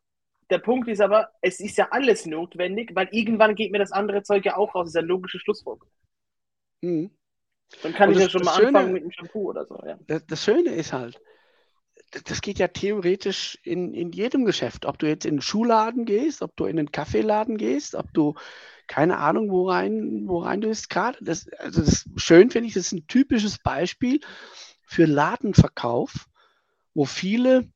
der 0.50 0.58
Punkt 0.58 0.88
ist 0.88 1.00
aber, 1.00 1.30
es 1.40 1.58
ist 1.60 1.76
ja 1.78 1.88
alles 1.90 2.26
notwendig, 2.26 2.90
weil 2.94 3.08
irgendwann 3.10 3.54
geht 3.54 3.72
mir 3.72 3.78
das 3.78 3.92
andere 3.92 4.22
Zeug 4.22 4.44
ja 4.44 4.56
auch 4.56 4.74
raus. 4.74 4.84
Das 4.86 4.94
ist 4.94 4.96
eine 4.98 5.06
logische 5.08 5.38
Schlussfolgerung. 5.40 5.90
Mhm. 6.82 7.10
Dann 7.82 7.92
kann 7.94 8.10
Und 8.10 8.16
ich 8.16 8.18
das- 8.18 8.26
ja 8.26 8.30
schon 8.30 8.42
das 8.42 8.58
mal 8.58 8.66
anfangen 8.66 8.86
Schöne- 8.88 8.92
mit 8.92 9.02
dem 9.04 9.10
Shampoo 9.12 9.50
oder 9.50 9.64
so. 9.66 9.80
Ja. 9.84 9.98
das, 10.06 10.26
das 10.26 10.44
Schöne 10.44 10.70
ist 10.70 10.92
halt, 10.92 11.20
das, 12.12 12.22
das 12.24 12.40
geht 12.42 12.58
ja 12.60 12.68
theoretisch 12.68 13.58
in, 13.64 13.92
in 13.92 14.12
jedem 14.12 14.44
Geschäft. 14.44 14.86
Ob 14.86 14.98
du 14.98 15.06
jetzt 15.08 15.24
in 15.24 15.32
einen 15.32 15.40
Schuhladen 15.42 16.04
gehst, 16.04 16.42
ob 16.42 16.54
du 16.56 16.66
in 16.66 16.78
einen 16.78 16.92
Kaffeeladen 16.92 17.56
gehst, 17.56 17.94
ob 17.96 18.12
du 18.14 18.34
keine 18.88 19.18
Ahnung, 19.18 19.50
wo 19.50 19.68
rein, 19.70 20.24
wo 20.26 20.38
rein 20.40 20.60
du 20.60 20.68
bist 20.68 20.90
gerade. 20.90 21.18
Das, 21.22 21.48
also 21.58 21.82
das 21.82 22.08
schön 22.16 22.50
finde 22.50 22.68
ich, 22.68 22.74
das 22.74 22.86
ist 22.86 22.92
ein 22.92 23.06
typisches 23.06 23.58
Beispiel 23.58 24.20
für 24.86 25.06
Ladenverkauf, 25.06 26.26
wo 26.94 27.04
viele 27.04 27.68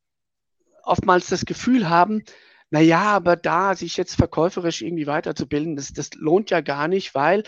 oftmals 0.82 1.28
das 1.28 1.44
Gefühl 1.44 1.88
haben, 1.88 2.22
naja, 2.70 3.02
aber 3.02 3.36
da 3.36 3.74
sich 3.74 3.96
jetzt 3.96 4.14
verkäuferisch 4.14 4.82
irgendwie 4.82 5.06
weiterzubilden, 5.06 5.76
das, 5.76 5.92
das 5.92 6.10
lohnt 6.14 6.50
ja 6.50 6.60
gar 6.60 6.88
nicht, 6.88 7.14
weil 7.14 7.42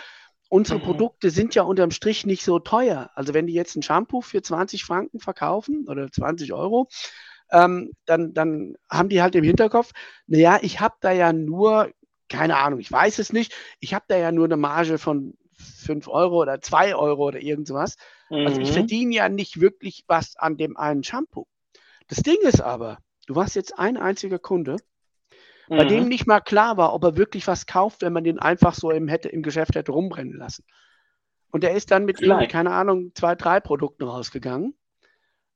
unsere 0.49 0.79
Mhm. 0.79 0.85
Produkte 0.85 1.31
sind 1.31 1.55
ja 1.55 1.63
unterm 1.63 1.91
Strich 1.93 2.27
nicht 2.27 2.45
so 2.45 2.59
teuer. 2.59 3.11
Also 3.15 3.33
wenn 3.35 3.47
die 3.47 3.55
jetzt 3.55 3.77
ein 3.77 3.83
Shampoo 3.83 4.21
für 4.21 4.43
20 4.43 4.85
Franken 4.85 5.21
verkaufen 5.21 5.87
oder 5.89 6.11
20 6.11 6.53
Euro, 6.53 6.89
ähm, 7.51 7.93
dann, 8.07 8.35
dann 8.35 8.75
haben 8.91 9.09
die 9.09 9.23
halt 9.23 9.35
im 9.35 9.45
Hinterkopf, 9.45 9.93
naja, 10.27 10.59
ich 10.63 10.81
habe 10.81 10.97
da 11.01 11.13
ja 11.13 11.33
nur, 11.33 11.91
keine 12.33 12.57
Ahnung, 12.59 12.81
ich 12.81 12.91
weiß 12.91 13.19
es 13.19 13.33
nicht, 13.33 13.55
ich 13.81 13.95
habe 13.95 14.05
da 14.09 14.17
ja 14.17 14.33
nur 14.33 14.47
eine 14.47 14.57
Marge 14.57 14.99
von 14.99 15.35
5 15.55 16.09
Euro 16.09 16.43
oder 16.43 16.61
2 16.61 16.95
Euro 16.97 17.29
oder 17.29 17.41
irgend 17.41 17.69
sowas. 17.69 17.97
Also 18.31 18.61
ich 18.61 18.69
Mhm. 18.69 18.73
verdiene 18.73 19.15
ja 19.15 19.29
nicht 19.29 19.61
wirklich 19.61 20.05
was 20.09 20.37
an 20.37 20.57
dem 20.57 20.77
einen 20.77 21.05
Shampoo. 21.05 21.47
Das 22.09 22.19
Ding 22.19 22.39
ist 22.43 22.61
aber, 22.61 22.99
du 23.27 23.37
warst 23.37 23.55
jetzt 23.55 23.79
ein 23.79 23.97
einziger 23.97 24.39
Kunde 24.39 24.77
bei 25.69 25.85
dem 25.85 26.09
nicht 26.09 26.27
mal 26.27 26.41
klar 26.41 26.77
war, 26.77 26.93
ob 26.93 27.05
er 27.05 27.17
wirklich 27.17 27.47
was 27.47 27.67
kauft, 27.67 28.03
wenn 28.03 28.13
man 28.13 28.25
den 28.25 28.39
einfach 28.39 28.75
so 28.75 28.91
im, 28.91 29.09
hätte, 29.09 29.29
im 29.31 29.43
Geschäft 29.43 29.75
hätte 29.75 29.93
rumbrennen 29.93 30.37
lassen. 30.37 30.65
Und 31.51 31.65
er 31.65 31.75
ist 31.75 31.91
dann 31.91 32.05
mit 32.05 32.21
irgendwie, 32.21 32.49
keine 32.49 32.73
Ahnung, 32.73 33.13
zwei, 33.15 33.35
drei 33.35 33.61
Produkten 33.61 34.05
rausgegangen. 34.05 34.75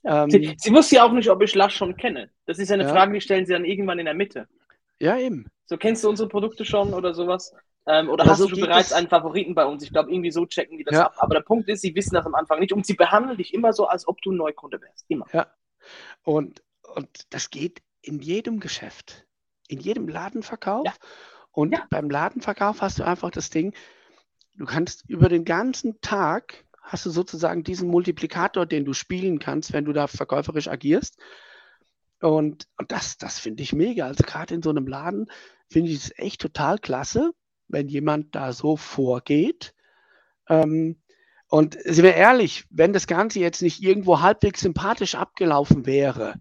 Ähm, 0.05 0.31
sie, 0.31 0.55
sie 0.57 0.73
wusste 0.73 0.97
ja 0.97 1.05
auch 1.05 1.13
nicht, 1.13 1.29
ob 1.29 1.43
ich 1.43 1.55
Lush 1.55 1.77
schon 1.77 1.97
kenne. 1.97 2.31
Das 2.47 2.59
ist 2.59 2.69
ja 2.69 2.75
eine 2.75 2.85
ja. 2.85 2.91
Frage, 2.91 3.13
die 3.13 3.21
stellen 3.21 3.45
sie 3.47 3.53
dann 3.53 3.65
irgendwann 3.65 3.99
in 3.99 4.07
der 4.07 4.15
Mitte. 4.15 4.49
Ja, 5.01 5.19
eben. 5.19 5.47
So, 5.67 5.77
kennst 5.77 6.03
du 6.05 6.09
unsere 6.09 6.29
Produkte 6.29 6.65
schon 6.65 6.95
oder 6.95 7.13
sowas? 7.15 7.55
Ähm, 7.87 8.09
oder 8.09 8.25
hast 8.25 8.39
so 8.39 8.49
du 8.49 8.57
bereits 8.57 8.93
einen 8.93 9.09
Favoriten 9.09 9.55
bei 9.55 9.65
uns? 9.65 9.83
Ich 9.83 9.93
glaube, 9.93 10.11
irgendwie 10.11 10.31
so 10.31 10.47
checken 10.47 10.79
die 10.79 10.85
das 10.85 10.95
ja. 10.95 11.07
ab. 11.07 11.15
Aber 11.19 11.35
der 11.35 11.43
Punkt 11.43 11.69
ist, 11.69 11.83
sie 11.83 11.95
wissen 11.95 12.15
das 12.15 12.27
am 12.27 12.35
Anfang 12.35 12.59
nicht 12.59 12.73
und 12.73 12.87
sie 12.87 12.95
behandeln 12.95 13.37
dich 13.37 13.55
immer 13.55 13.73
so, 13.73 13.87
als 13.87 14.09
ob 14.09 14.21
du 14.23 14.33
ein 14.33 14.37
Neukunde 14.37 14.81
wärst. 14.81 15.05
Immer. 15.09 15.27
Ja. 15.33 15.47
Und, 16.23 16.63
und 16.95 17.09
das 17.31 17.51
geht 17.51 17.83
in 18.03 18.21
jedem 18.21 18.61
Geschäft, 18.61 19.27
in 19.69 19.81
jedem 19.81 20.09
Ladenverkauf. 20.09 20.85
Ja. 20.85 20.93
Und 21.53 21.73
ja. 21.73 21.87
beim 21.91 22.11
Ladenverkauf 22.11 22.83
hast 22.83 22.99
du 22.99 23.05
einfach 23.05 23.31
das 23.31 23.51
Ding, 23.51 23.75
du 24.55 24.65
kannst 24.65 25.09
über 25.09 25.29
den 25.29 25.45
ganzen 25.45 26.01
Tag 26.01 26.65
hast 26.87 27.05
du 27.05 27.11
sozusagen 27.11 27.65
diesen 27.65 27.89
Multiplikator, 27.89 28.65
den 28.65 28.85
du 28.85 28.93
spielen 28.93 29.39
kannst, 29.39 29.73
wenn 29.73 29.85
du 29.85 29.93
da 29.93 30.07
verkäuferisch 30.07 30.69
agierst. 30.69 31.19
Und, 32.21 32.69
und 32.79 32.93
das, 32.93 33.19
das 33.19 33.39
finde 33.39 33.63
ich 33.63 33.73
mega. 33.73 34.07
Also 34.07 34.25
gerade 34.25 34.55
in 34.55 34.63
so 34.63 34.71
einem 34.71 34.87
Laden 34.87 35.27
finde 35.71 35.91
ich 35.91 35.99
es 35.99 36.19
echt 36.19 36.41
total 36.41 36.79
klasse, 36.79 37.33
wenn 37.69 37.89
jemand 37.89 38.35
da 38.35 38.53
so 38.53 38.77
vorgeht. 38.77 39.75
Ähm, 40.49 41.01
und 41.49 41.75
sind 41.85 42.05
wir 42.05 42.15
ehrlich, 42.15 42.65
wenn 42.71 42.93
das 42.93 43.07
Ganze 43.07 43.41
jetzt 43.41 43.63
nicht 43.63 43.83
irgendwo 43.83 44.21
halbwegs 44.21 44.61
sympathisch 44.61 45.15
abgelaufen 45.15 45.87
wäre, 45.87 46.35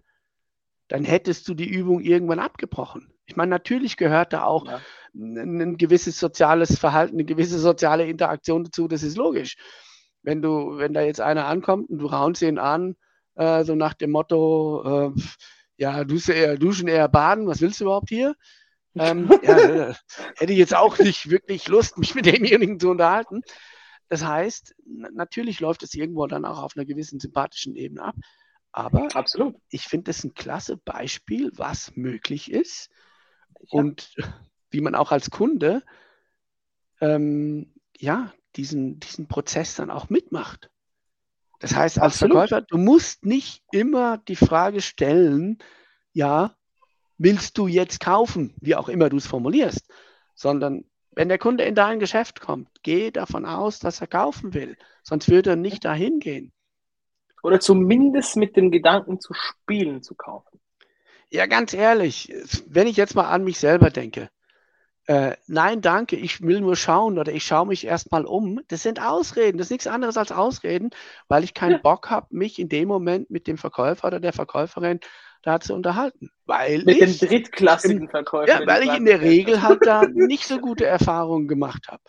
dann 0.87 1.03
hättest 1.03 1.47
du 1.47 1.53
die 1.53 1.69
Übung 1.69 2.01
irgendwann 2.01 2.39
abgebrochen. 2.39 3.11
Ich 3.25 3.35
meine, 3.35 3.49
natürlich 3.49 3.97
gehört 3.97 4.33
da 4.33 4.43
auch 4.43 4.65
ja. 4.67 4.81
ein, 5.15 5.61
ein, 5.61 5.77
gewisses 5.77 6.19
soziales 6.19 6.77
Verhalten, 6.77 7.15
eine 7.15 7.25
gewisse 7.25 7.59
soziale 7.59 8.07
Interaktion 8.07 8.63
dazu, 8.63 8.87
das 8.87 9.03
ist 9.03 9.17
logisch. 9.17 9.55
Wenn 10.21 10.41
du, 10.41 10.77
wenn 10.77 10.93
da 10.93 11.01
jetzt 11.01 11.21
einer 11.21 11.45
ankommt 11.45 11.89
und 11.89 11.99
du 11.99 12.07
raunst 12.07 12.41
ihn 12.41 12.59
an, 12.59 12.95
äh, 13.35 13.63
so 13.63 13.75
nach 13.75 13.93
dem 13.93 14.11
Motto, 14.11 15.11
äh, 15.15 15.21
ja, 15.77 16.03
du 16.03 16.17
eher 16.31 16.57
duschen, 16.57 16.87
eher 16.87 17.09
baden, 17.09 17.47
was 17.47 17.61
willst 17.61 17.79
du 17.79 17.85
überhaupt 17.85 18.09
hier? 18.09 18.35
Ähm, 18.95 19.29
ja, 19.43 19.57
äh, 19.57 19.93
hätte 20.37 20.53
ich 20.53 20.59
jetzt 20.59 20.75
auch 20.75 20.97
nicht 20.99 21.29
wirklich 21.29 21.67
Lust, 21.67 21.97
mich 21.97 22.15
mit 22.15 22.25
demjenigen 22.25 22.79
zu 22.79 22.89
unterhalten. 22.89 23.41
Das 24.07 24.23
heißt, 24.23 24.75
natürlich 24.85 25.59
läuft 25.59 25.83
es 25.83 25.93
irgendwo 25.93 26.27
dann 26.27 26.45
auch 26.45 26.61
auf 26.61 26.75
einer 26.75 26.85
gewissen 26.85 27.19
sympathischen 27.19 27.75
Ebene 27.75 28.03
ab. 28.03 28.15
Aber 28.71 29.07
Absolut. 29.15 29.55
ich 29.69 29.85
finde 29.85 30.05
das 30.05 30.23
ein 30.23 30.33
klasse 30.33 30.77
Beispiel, 30.77 31.51
was 31.55 31.95
möglich 31.95 32.51
ist 32.51 32.89
ja. 33.71 33.79
und 33.79 34.13
wie 34.69 34.81
man 34.81 34.95
auch 34.95 35.11
als 35.11 35.31
Kunde 35.31 35.81
ähm, 37.01 37.73
ja, 37.97 38.33
diesen, 38.55 38.99
diesen 38.99 39.27
Prozess 39.27 39.75
dann 39.75 39.89
auch 39.89 40.09
mitmacht. 40.09 40.69
Das 41.59 41.75
heißt, 41.75 41.99
als 41.99 42.15
Absolut. 42.15 42.37
Verkäufer, 42.37 42.61
du 42.61 42.77
musst 42.77 43.25
nicht 43.25 43.63
immer 43.71 44.17
die 44.17 44.35
Frage 44.35 44.81
stellen, 44.81 45.57
ja, 46.11 46.55
willst 47.17 47.57
du 47.57 47.67
jetzt 47.67 47.99
kaufen, 47.99 48.53
wie 48.61 48.75
auch 48.75 48.89
immer 48.89 49.09
du 49.09 49.17
es 49.17 49.27
formulierst, 49.27 49.87
sondern 50.33 50.85
wenn 51.11 51.29
der 51.29 51.37
Kunde 51.37 51.63
in 51.63 51.75
dein 51.75 51.99
Geschäft 51.99 52.41
kommt, 52.41 52.67
geh 52.83 53.11
davon 53.11 53.45
aus, 53.45 53.79
dass 53.79 54.01
er 54.01 54.07
kaufen 54.07 54.53
will, 54.53 54.77
sonst 55.01 55.29
würde 55.29 55.51
er 55.51 55.55
nicht 55.55 55.85
dahin 55.85 56.19
gehen. 56.19 56.51
Oder 57.41 57.59
zumindest 57.59 58.35
mit 58.35 58.57
dem 58.57 58.71
Gedanken 58.71 59.19
zu 59.19 59.33
spielen, 59.33 60.01
zu 60.01 60.15
kaufen. 60.15 60.59
Ja, 61.29 61.45
ganz 61.45 61.73
ehrlich, 61.73 62.33
wenn 62.67 62.87
ich 62.87 62.97
jetzt 62.97 63.15
mal 63.15 63.29
an 63.29 63.43
mich 63.43 63.59
selber 63.59 63.89
denke, 63.89 64.29
äh, 65.07 65.35
nein, 65.45 65.81
danke, 65.81 66.15
ich 66.15 66.41
will 66.41 66.61
nur 66.61 66.75
schauen 66.75 67.19
oder 67.19 67.31
ich 67.31 67.43
schaue 67.43 67.67
mich 67.67 67.85
erstmal 67.85 68.25
um. 68.25 68.61
Das 68.69 68.81
sind 68.81 68.99
Ausreden, 68.99 69.59
das 69.59 69.67
ist 69.67 69.71
nichts 69.71 69.87
anderes 69.87 70.17
als 70.17 70.31
Ausreden, 70.31 70.89
weil 71.27 71.43
ich 71.43 71.53
keinen 71.53 71.73
ja. 71.73 71.77
Bock 71.77 72.09
habe, 72.09 72.27
mich 72.31 72.57
in 72.57 72.69
dem 72.69 72.87
Moment 72.87 73.29
mit 73.29 73.45
dem 73.45 73.57
Verkäufer 73.57 74.07
oder 74.07 74.19
der 74.19 74.33
Verkäuferin 74.33 74.99
da 75.45 75.59
zu 75.59 75.73
unterhalten. 75.73 76.31
Weil 76.45 76.83
mit 76.83 76.97
ich, 76.97 77.19
dem 77.19 77.29
drittklassigen 77.29 78.09
Verkäufer. 78.09 78.61
Ja, 78.61 78.67
weil 78.67 78.83
ich 78.83 78.93
in 78.93 79.05
der 79.05 79.21
Regel 79.21 79.61
halt 79.61 79.85
da 79.85 80.01
nicht 80.13 80.45
so 80.45 80.59
gute 80.59 80.85
Erfahrungen 80.85 81.47
gemacht 81.47 81.87
habe. 81.87 82.01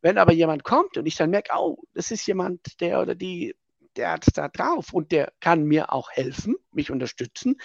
Wenn 0.00 0.16
aber 0.16 0.32
jemand 0.32 0.64
kommt 0.64 0.96
und 0.96 1.06
ich 1.06 1.16
dann 1.16 1.30
merke, 1.30 1.52
oh, 1.56 1.82
das 1.92 2.10
ist 2.10 2.26
jemand, 2.26 2.80
der 2.80 3.02
oder 3.02 3.14
die, 3.14 3.54
der 3.96 4.12
hat 4.12 4.26
es 4.26 4.32
da 4.32 4.48
drauf 4.48 4.94
und 4.94 5.12
der 5.12 5.32
kann 5.40 5.64
mir 5.64 5.92
auch 5.92 6.10
helfen, 6.10 6.56
mich 6.72 6.90
unterstützen, 6.90 7.56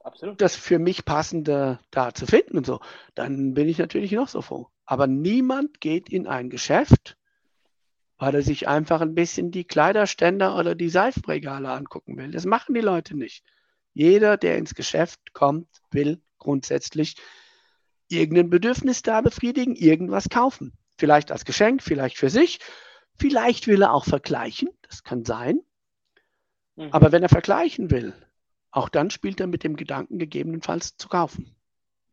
Absolut. 0.00 0.40
das 0.40 0.54
für 0.54 0.78
mich 0.78 1.04
passende 1.04 1.80
da 1.90 2.14
zu 2.14 2.26
finden 2.26 2.58
und 2.58 2.66
so, 2.66 2.80
dann 3.16 3.54
bin 3.54 3.68
ich 3.68 3.78
natürlich 3.78 4.12
noch 4.12 4.28
so 4.28 4.40
froh. 4.40 4.68
Aber 4.84 5.08
niemand 5.08 5.80
geht 5.80 6.08
in 6.08 6.28
ein 6.28 6.48
Geschäft, 6.48 7.16
weil 8.18 8.36
er 8.36 8.42
sich 8.42 8.68
einfach 8.68 9.00
ein 9.00 9.16
bisschen 9.16 9.50
die 9.50 9.64
Kleiderständer 9.64 10.56
oder 10.56 10.76
die 10.76 10.90
Seifenregale 10.90 11.70
angucken 11.70 12.16
will. 12.16 12.30
Das 12.30 12.44
machen 12.44 12.74
die 12.74 12.82
Leute 12.82 13.16
nicht. 13.16 13.44
Jeder, 13.94 14.36
der 14.36 14.58
ins 14.58 14.74
Geschäft 14.74 15.32
kommt, 15.32 15.68
will 15.90 16.20
grundsätzlich 16.38 17.16
irgendein 18.08 18.50
Bedürfnis 18.50 19.02
da 19.02 19.20
befriedigen, 19.20 19.76
irgendwas 19.76 20.28
kaufen. 20.28 20.76
Vielleicht 20.98 21.32
als 21.32 21.44
Geschenk, 21.44 21.82
vielleicht 21.82 22.18
für 22.18 22.28
sich. 22.28 22.58
Vielleicht 23.18 23.66
will 23.66 23.82
er 23.82 23.92
auch 23.92 24.04
vergleichen, 24.04 24.68
das 24.82 25.04
kann 25.04 25.24
sein. 25.24 25.60
Mhm. 26.76 26.88
Aber 26.90 27.12
wenn 27.12 27.22
er 27.22 27.28
vergleichen 27.28 27.90
will, 27.90 28.12
auch 28.70 28.88
dann 28.88 29.10
spielt 29.10 29.40
er 29.40 29.46
mit 29.46 29.62
dem 29.62 29.76
Gedanken, 29.76 30.18
gegebenenfalls 30.18 30.96
zu 30.96 31.08
kaufen. 31.08 31.54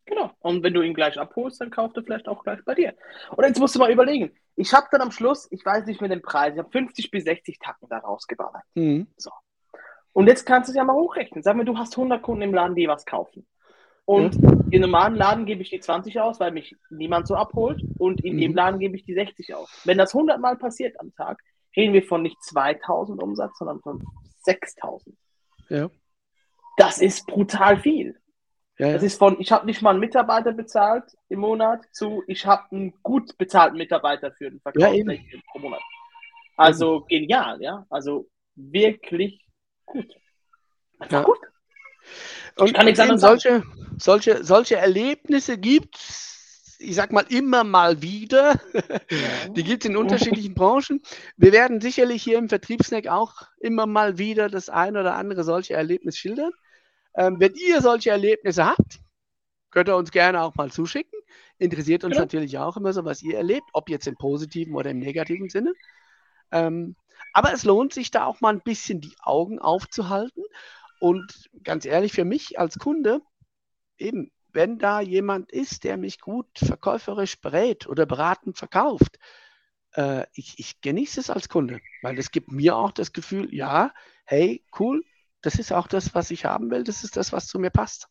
Genau. 0.05 0.31
Und 0.39 0.63
wenn 0.63 0.73
du 0.73 0.81
ihn 0.81 0.93
gleich 0.93 1.17
abholst, 1.19 1.61
dann 1.61 1.71
kauft 1.71 1.97
er 1.97 2.03
vielleicht 2.03 2.27
auch 2.27 2.43
gleich 2.43 2.63
bei 2.65 2.75
dir. 2.75 2.95
Und 3.35 3.43
jetzt 3.45 3.59
musst 3.59 3.75
du 3.75 3.79
mal 3.79 3.91
überlegen. 3.91 4.31
Ich 4.55 4.73
habe 4.73 4.87
dann 4.91 5.01
am 5.01 5.11
Schluss, 5.11 5.47
ich 5.51 5.65
weiß 5.65 5.85
nicht 5.85 6.01
mehr 6.01 6.09
den 6.09 6.21
Preis, 6.21 6.53
ich 6.53 6.59
habe 6.59 6.69
50 6.69 7.09
bis 7.09 7.23
60 7.23 7.59
Tacken 7.59 7.87
da 7.89 7.97
rausgeballert. 7.99 8.63
Mhm. 8.75 9.07
So. 9.17 9.31
Und 10.13 10.27
jetzt 10.27 10.45
kannst 10.45 10.67
du 10.67 10.71
es 10.71 10.75
ja 10.75 10.83
mal 10.83 10.95
hochrechnen. 10.95 11.43
Sag 11.43 11.55
mir, 11.55 11.65
du 11.65 11.77
hast 11.77 11.97
100 11.97 12.21
Kunden 12.21 12.41
im 12.41 12.53
Laden, 12.53 12.75
die 12.75 12.87
was 12.87 13.05
kaufen. 13.05 13.45
Und 14.05 14.41
mhm. 14.41 14.67
im 14.71 14.81
normalen 14.81 15.15
Laden 15.15 15.45
gebe 15.45 15.61
ich 15.61 15.69
die 15.69 15.79
20 15.79 16.19
aus, 16.19 16.39
weil 16.39 16.51
mich 16.51 16.75
niemand 16.89 17.27
so 17.27 17.35
abholt. 17.35 17.81
Und 17.97 18.21
in 18.21 18.35
mhm. 18.35 18.39
dem 18.39 18.55
Laden 18.55 18.79
gebe 18.79 18.95
ich 18.95 19.05
die 19.05 19.13
60 19.13 19.53
aus. 19.55 19.81
Wenn 19.85 19.97
das 19.97 20.13
100 20.13 20.39
Mal 20.39 20.57
passiert 20.57 20.99
am 20.99 21.13
Tag, 21.13 21.41
reden 21.75 21.93
wir 21.93 22.03
von 22.03 22.21
nicht 22.21 22.41
2000 22.43 23.21
Umsatz, 23.21 23.57
sondern 23.57 23.79
von 23.81 24.03
6000. 24.43 25.15
Ja. 25.69 25.89
Das 26.77 26.97
ist 26.99 27.25
brutal 27.27 27.77
viel. 27.77 28.17
Ja, 28.77 28.93
das 28.93 29.03
ist 29.03 29.19
von, 29.19 29.39
ich 29.39 29.51
habe 29.51 29.65
nicht 29.65 29.81
mal 29.81 29.91
einen 29.91 29.99
Mitarbeiter 29.99 30.53
bezahlt 30.53 31.03
im 31.29 31.39
Monat 31.41 31.81
zu, 31.91 32.23
ich 32.25 32.45
habe 32.45 32.63
einen 32.71 32.93
gut 33.03 33.37
bezahlten 33.37 33.77
Mitarbeiter 33.77 34.31
für 34.31 34.49
den 34.49 34.59
Verkauf 34.59 34.81
ja, 34.81 35.15
pro 35.51 35.59
Monat. 35.59 35.81
Also 36.57 37.05
genial, 37.07 37.61
ja. 37.61 37.85
Also 37.89 38.27
wirklich 38.55 39.45
gut. 39.91 40.15
Einfach 40.99 41.19
ja. 41.19 41.23
gut. 41.23 41.39
Und 42.57 42.73
kann 42.73 42.85
nichts 42.85 43.21
solche, 43.21 43.63
solche, 43.97 44.43
solche 44.43 44.75
Erlebnisse 44.75 45.57
gibt 45.57 45.95
es, 45.97 46.77
ich 46.79 46.95
sag 46.95 47.11
mal, 47.11 47.25
immer 47.29 47.63
mal 47.63 48.01
wieder. 48.01 48.59
Ja. 49.09 49.49
Die 49.49 49.63
gibt 49.63 49.83
es 49.83 49.89
in 49.89 49.97
unterschiedlichen 49.97 50.53
Branchen. 50.53 51.01
Wir 51.37 51.51
werden 51.51 51.81
sicherlich 51.81 52.23
hier 52.23 52.37
im 52.37 52.49
Vertriebsnack 52.49 53.07
auch 53.07 53.43
immer 53.59 53.85
mal 53.85 54.17
wieder 54.17 54.49
das 54.49 54.69
ein 54.69 54.97
oder 54.97 55.15
andere 55.15 55.43
solche 55.43 55.73
Erlebnis 55.73 56.17
schildern. 56.17 56.51
Ähm, 57.15 57.39
wenn 57.39 57.53
ihr 57.55 57.81
solche 57.81 58.09
Erlebnisse 58.09 58.65
habt, 58.65 58.99
könnt 59.69 59.89
ihr 59.89 59.95
uns 59.95 60.11
gerne 60.11 60.41
auch 60.41 60.55
mal 60.55 60.71
zuschicken. 60.71 61.19
Interessiert 61.57 62.03
uns 62.03 62.15
ja. 62.15 62.21
natürlich 62.21 62.57
auch 62.57 62.77
immer 62.77 62.93
so, 62.93 63.05
was 63.05 63.21
ihr 63.21 63.37
erlebt, 63.37 63.67
ob 63.73 63.89
jetzt 63.89 64.07
im 64.07 64.15
positiven 64.15 64.75
oder 64.75 64.89
im 64.89 64.99
negativen 64.99 65.49
Sinne. 65.49 65.73
Ähm, 66.51 66.95
aber 67.33 67.53
es 67.53 67.63
lohnt 67.63 67.93
sich 67.93 68.11
da 68.11 68.25
auch 68.25 68.41
mal 68.41 68.53
ein 68.53 68.61
bisschen 68.61 69.01
die 69.01 69.15
Augen 69.21 69.59
aufzuhalten. 69.59 70.43
Und 70.99 71.49
ganz 71.63 71.85
ehrlich, 71.85 72.13
für 72.13 72.25
mich 72.25 72.59
als 72.59 72.77
Kunde, 72.77 73.21
eben, 73.97 74.31
wenn 74.53 74.77
da 74.77 75.01
jemand 75.01 75.51
ist, 75.51 75.83
der 75.83 75.97
mich 75.97 76.19
gut 76.19 76.47
verkäuferisch 76.55 77.39
berät 77.39 77.87
oder 77.87 78.05
beratend 78.05 78.57
verkauft, 78.57 79.17
äh, 79.93 80.25
ich, 80.33 80.59
ich 80.59 80.81
genieße 80.81 81.19
es 81.19 81.29
als 81.29 81.49
Kunde, 81.49 81.79
weil 82.01 82.17
es 82.17 82.31
gibt 82.31 82.51
mir 82.51 82.75
auch 82.75 82.91
das 82.91 83.13
Gefühl, 83.13 83.53
ja, 83.53 83.93
hey, 84.25 84.63
cool, 84.79 85.03
das 85.41 85.55
ist 85.55 85.71
auch 85.71 85.87
das, 85.87 86.13
was 86.13 86.31
ich 86.31 86.45
haben 86.45 86.69
will, 86.69 86.83
das 86.83 87.03
ist 87.03 87.17
das, 87.17 87.31
was 87.31 87.47
zu 87.47 87.59
mir 87.59 87.71
passt, 87.71 88.07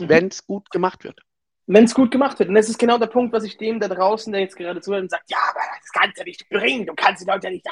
mhm. 0.00 0.08
wenn 0.08 0.28
es 0.28 0.46
gut 0.46 0.70
gemacht 0.70 1.04
wird. 1.04 1.20
Wenn 1.66 1.84
es 1.84 1.94
gut 1.94 2.10
gemacht 2.10 2.38
wird. 2.38 2.50
Und 2.50 2.56
das 2.56 2.68
ist 2.68 2.78
genau 2.78 2.98
der 2.98 3.06
Punkt, 3.06 3.32
was 3.32 3.44
ich 3.44 3.56
dem 3.56 3.80
da 3.80 3.88
draußen, 3.88 4.32
der 4.32 4.42
jetzt 4.42 4.56
gerade 4.56 4.80
zuhört 4.80 5.02
und 5.02 5.10
sagt, 5.10 5.30
ja, 5.30 5.38
aber 5.50 5.60
das 5.80 5.90
kannst 5.92 6.20
du 6.20 6.24
nicht 6.24 6.48
bringen, 6.50 6.86
du 6.86 6.94
kannst 6.94 7.22
die 7.22 7.30
Leute 7.30 7.50
nicht, 7.50 7.66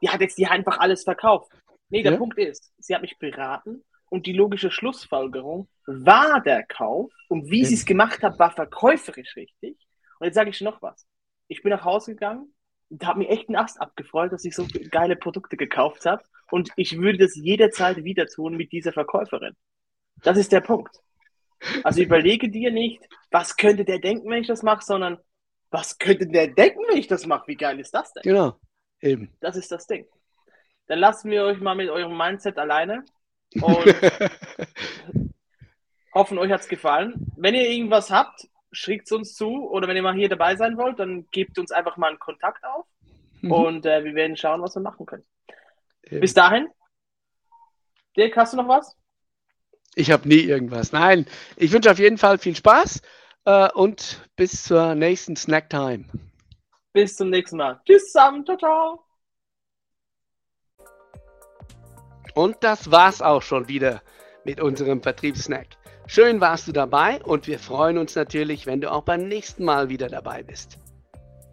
die 0.00 0.08
hat 0.08 0.20
jetzt 0.20 0.38
die 0.38 0.46
einfach 0.46 0.78
alles 0.78 1.04
verkauft. 1.04 1.52
Nee, 1.88 2.02
der 2.02 2.12
ja. 2.12 2.18
Punkt 2.18 2.38
ist, 2.38 2.72
sie 2.78 2.94
hat 2.94 3.02
mich 3.02 3.18
beraten 3.18 3.84
und 4.08 4.26
die 4.26 4.32
logische 4.32 4.70
Schlussfolgerung 4.70 5.68
war 5.86 6.40
der 6.40 6.64
Kauf 6.64 7.12
und 7.28 7.50
wie 7.50 7.62
ja. 7.62 7.68
sie 7.68 7.74
es 7.74 7.84
gemacht 7.84 8.22
hat, 8.22 8.38
war 8.38 8.50
verkäuferisch 8.50 9.36
richtig. 9.36 9.76
Und 10.18 10.26
jetzt 10.26 10.34
sage 10.34 10.50
ich 10.50 10.60
noch 10.60 10.82
was. 10.82 11.06
Ich 11.48 11.62
bin 11.62 11.70
nach 11.70 11.84
Hause 11.84 12.12
gegangen 12.12 12.52
und 12.88 13.06
habe 13.06 13.20
mir 13.20 13.28
echt 13.28 13.48
einen 13.48 13.56
Ast 13.56 13.80
abgefreut, 13.80 14.32
dass 14.32 14.44
ich 14.44 14.54
so 14.54 14.66
geile 14.90 15.16
Produkte 15.16 15.56
gekauft 15.56 16.06
habe. 16.06 16.22
Und 16.50 16.70
ich 16.76 16.98
würde 16.98 17.18
das 17.18 17.34
jederzeit 17.34 18.04
wieder 18.04 18.26
tun 18.26 18.56
mit 18.56 18.72
dieser 18.72 18.92
Verkäuferin. 18.92 19.56
Das 20.22 20.38
ist 20.38 20.52
der 20.52 20.60
Punkt. 20.60 20.96
Also 21.82 22.02
überlege 22.02 22.48
dir 22.48 22.70
nicht, 22.70 23.02
was 23.30 23.56
könnte 23.56 23.84
der 23.84 23.98
denken, 23.98 24.30
wenn 24.30 24.42
ich 24.42 24.48
das 24.48 24.62
mache, 24.62 24.84
sondern 24.84 25.18
was 25.70 25.98
könnte 25.98 26.26
der 26.26 26.48
denken, 26.48 26.80
wenn 26.88 26.98
ich 26.98 27.08
das 27.08 27.26
mache? 27.26 27.48
Wie 27.48 27.56
geil 27.56 27.78
ist 27.80 27.92
das 27.92 28.12
denn? 28.12 28.22
Genau, 28.22 28.58
eben. 29.00 29.32
Das 29.40 29.56
ist 29.56 29.70
das 29.72 29.86
Ding. 29.86 30.06
Dann 30.86 30.98
lassen 30.98 31.30
wir 31.30 31.44
euch 31.44 31.60
mal 31.60 31.74
mit 31.74 31.90
eurem 31.90 32.16
Mindset 32.16 32.58
alleine 32.58 33.04
und 33.60 33.86
hoffen, 36.14 36.38
euch 36.38 36.50
hat 36.50 36.60
es 36.60 36.68
gefallen. 36.68 37.32
Wenn 37.36 37.54
ihr 37.54 37.68
irgendwas 37.68 38.10
habt, 38.10 38.48
schickt 38.72 39.06
es 39.06 39.12
uns 39.12 39.34
zu 39.34 39.68
oder 39.68 39.88
wenn 39.88 39.96
ihr 39.96 40.02
mal 40.02 40.14
hier 40.14 40.28
dabei 40.28 40.56
sein 40.56 40.76
wollt, 40.76 40.98
dann 40.98 41.26
gebt 41.30 41.58
uns 41.58 41.72
einfach 41.72 41.96
mal 41.96 42.08
einen 42.08 42.18
Kontakt 42.18 42.64
auf 42.64 42.86
mhm. 43.40 43.52
und 43.52 43.86
äh, 43.86 44.04
wir 44.04 44.14
werden 44.14 44.36
schauen, 44.36 44.62
was 44.62 44.74
wir 44.74 44.82
machen 44.82 45.06
können. 45.06 45.24
Eben. 46.04 46.20
Bis 46.20 46.34
dahin, 46.34 46.68
Dirk, 48.16 48.36
hast 48.36 48.52
du 48.52 48.56
noch 48.56 48.68
was? 48.68 48.96
Ich 49.98 50.10
habe 50.10 50.28
nie 50.28 50.40
irgendwas. 50.40 50.92
Nein, 50.92 51.26
ich 51.56 51.72
wünsche 51.72 51.90
auf 51.90 51.98
jeden 51.98 52.18
Fall 52.18 52.36
viel 52.36 52.54
Spaß 52.54 53.00
äh, 53.46 53.70
und 53.72 54.20
bis 54.36 54.62
zur 54.64 54.94
nächsten 54.94 55.36
Snack 55.36 55.70
Time. 55.70 56.04
Bis 56.92 57.16
zum 57.16 57.30
nächsten 57.30 57.56
Mal. 57.56 57.80
Tschüss 57.86 58.12
zusammen. 58.12 58.44
Ciao, 58.44 58.58
ciao. 58.58 59.04
Und 62.34 62.56
das 62.60 62.90
war's 62.90 63.22
auch 63.22 63.40
schon 63.40 63.68
wieder 63.68 64.02
mit 64.44 64.60
unserem 64.60 65.02
Vertriebssnack. 65.02 65.68
Schön 66.06 66.42
warst 66.42 66.68
du 66.68 66.72
dabei 66.72 67.22
und 67.24 67.46
wir 67.46 67.58
freuen 67.58 67.96
uns 67.96 68.14
natürlich, 68.14 68.66
wenn 68.66 68.82
du 68.82 68.92
auch 68.92 69.02
beim 69.02 69.26
nächsten 69.26 69.64
Mal 69.64 69.88
wieder 69.88 70.08
dabei 70.08 70.42
bist. 70.42 70.78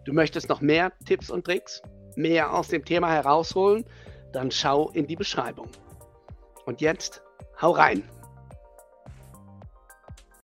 Du 0.04 0.12
möchtest 0.12 0.50
noch 0.50 0.60
mehr 0.60 0.92
Tipps 1.06 1.30
und 1.30 1.46
Tricks, 1.46 1.80
mehr 2.14 2.52
aus 2.52 2.68
dem 2.68 2.84
Thema 2.84 3.10
herausholen? 3.10 3.86
Dann 4.34 4.50
schau 4.50 4.90
in 4.90 5.06
die 5.06 5.16
Beschreibung. 5.16 5.70
Und 6.66 6.82
jetzt, 6.82 7.22
hau 7.60 7.70
rein! 7.70 8.06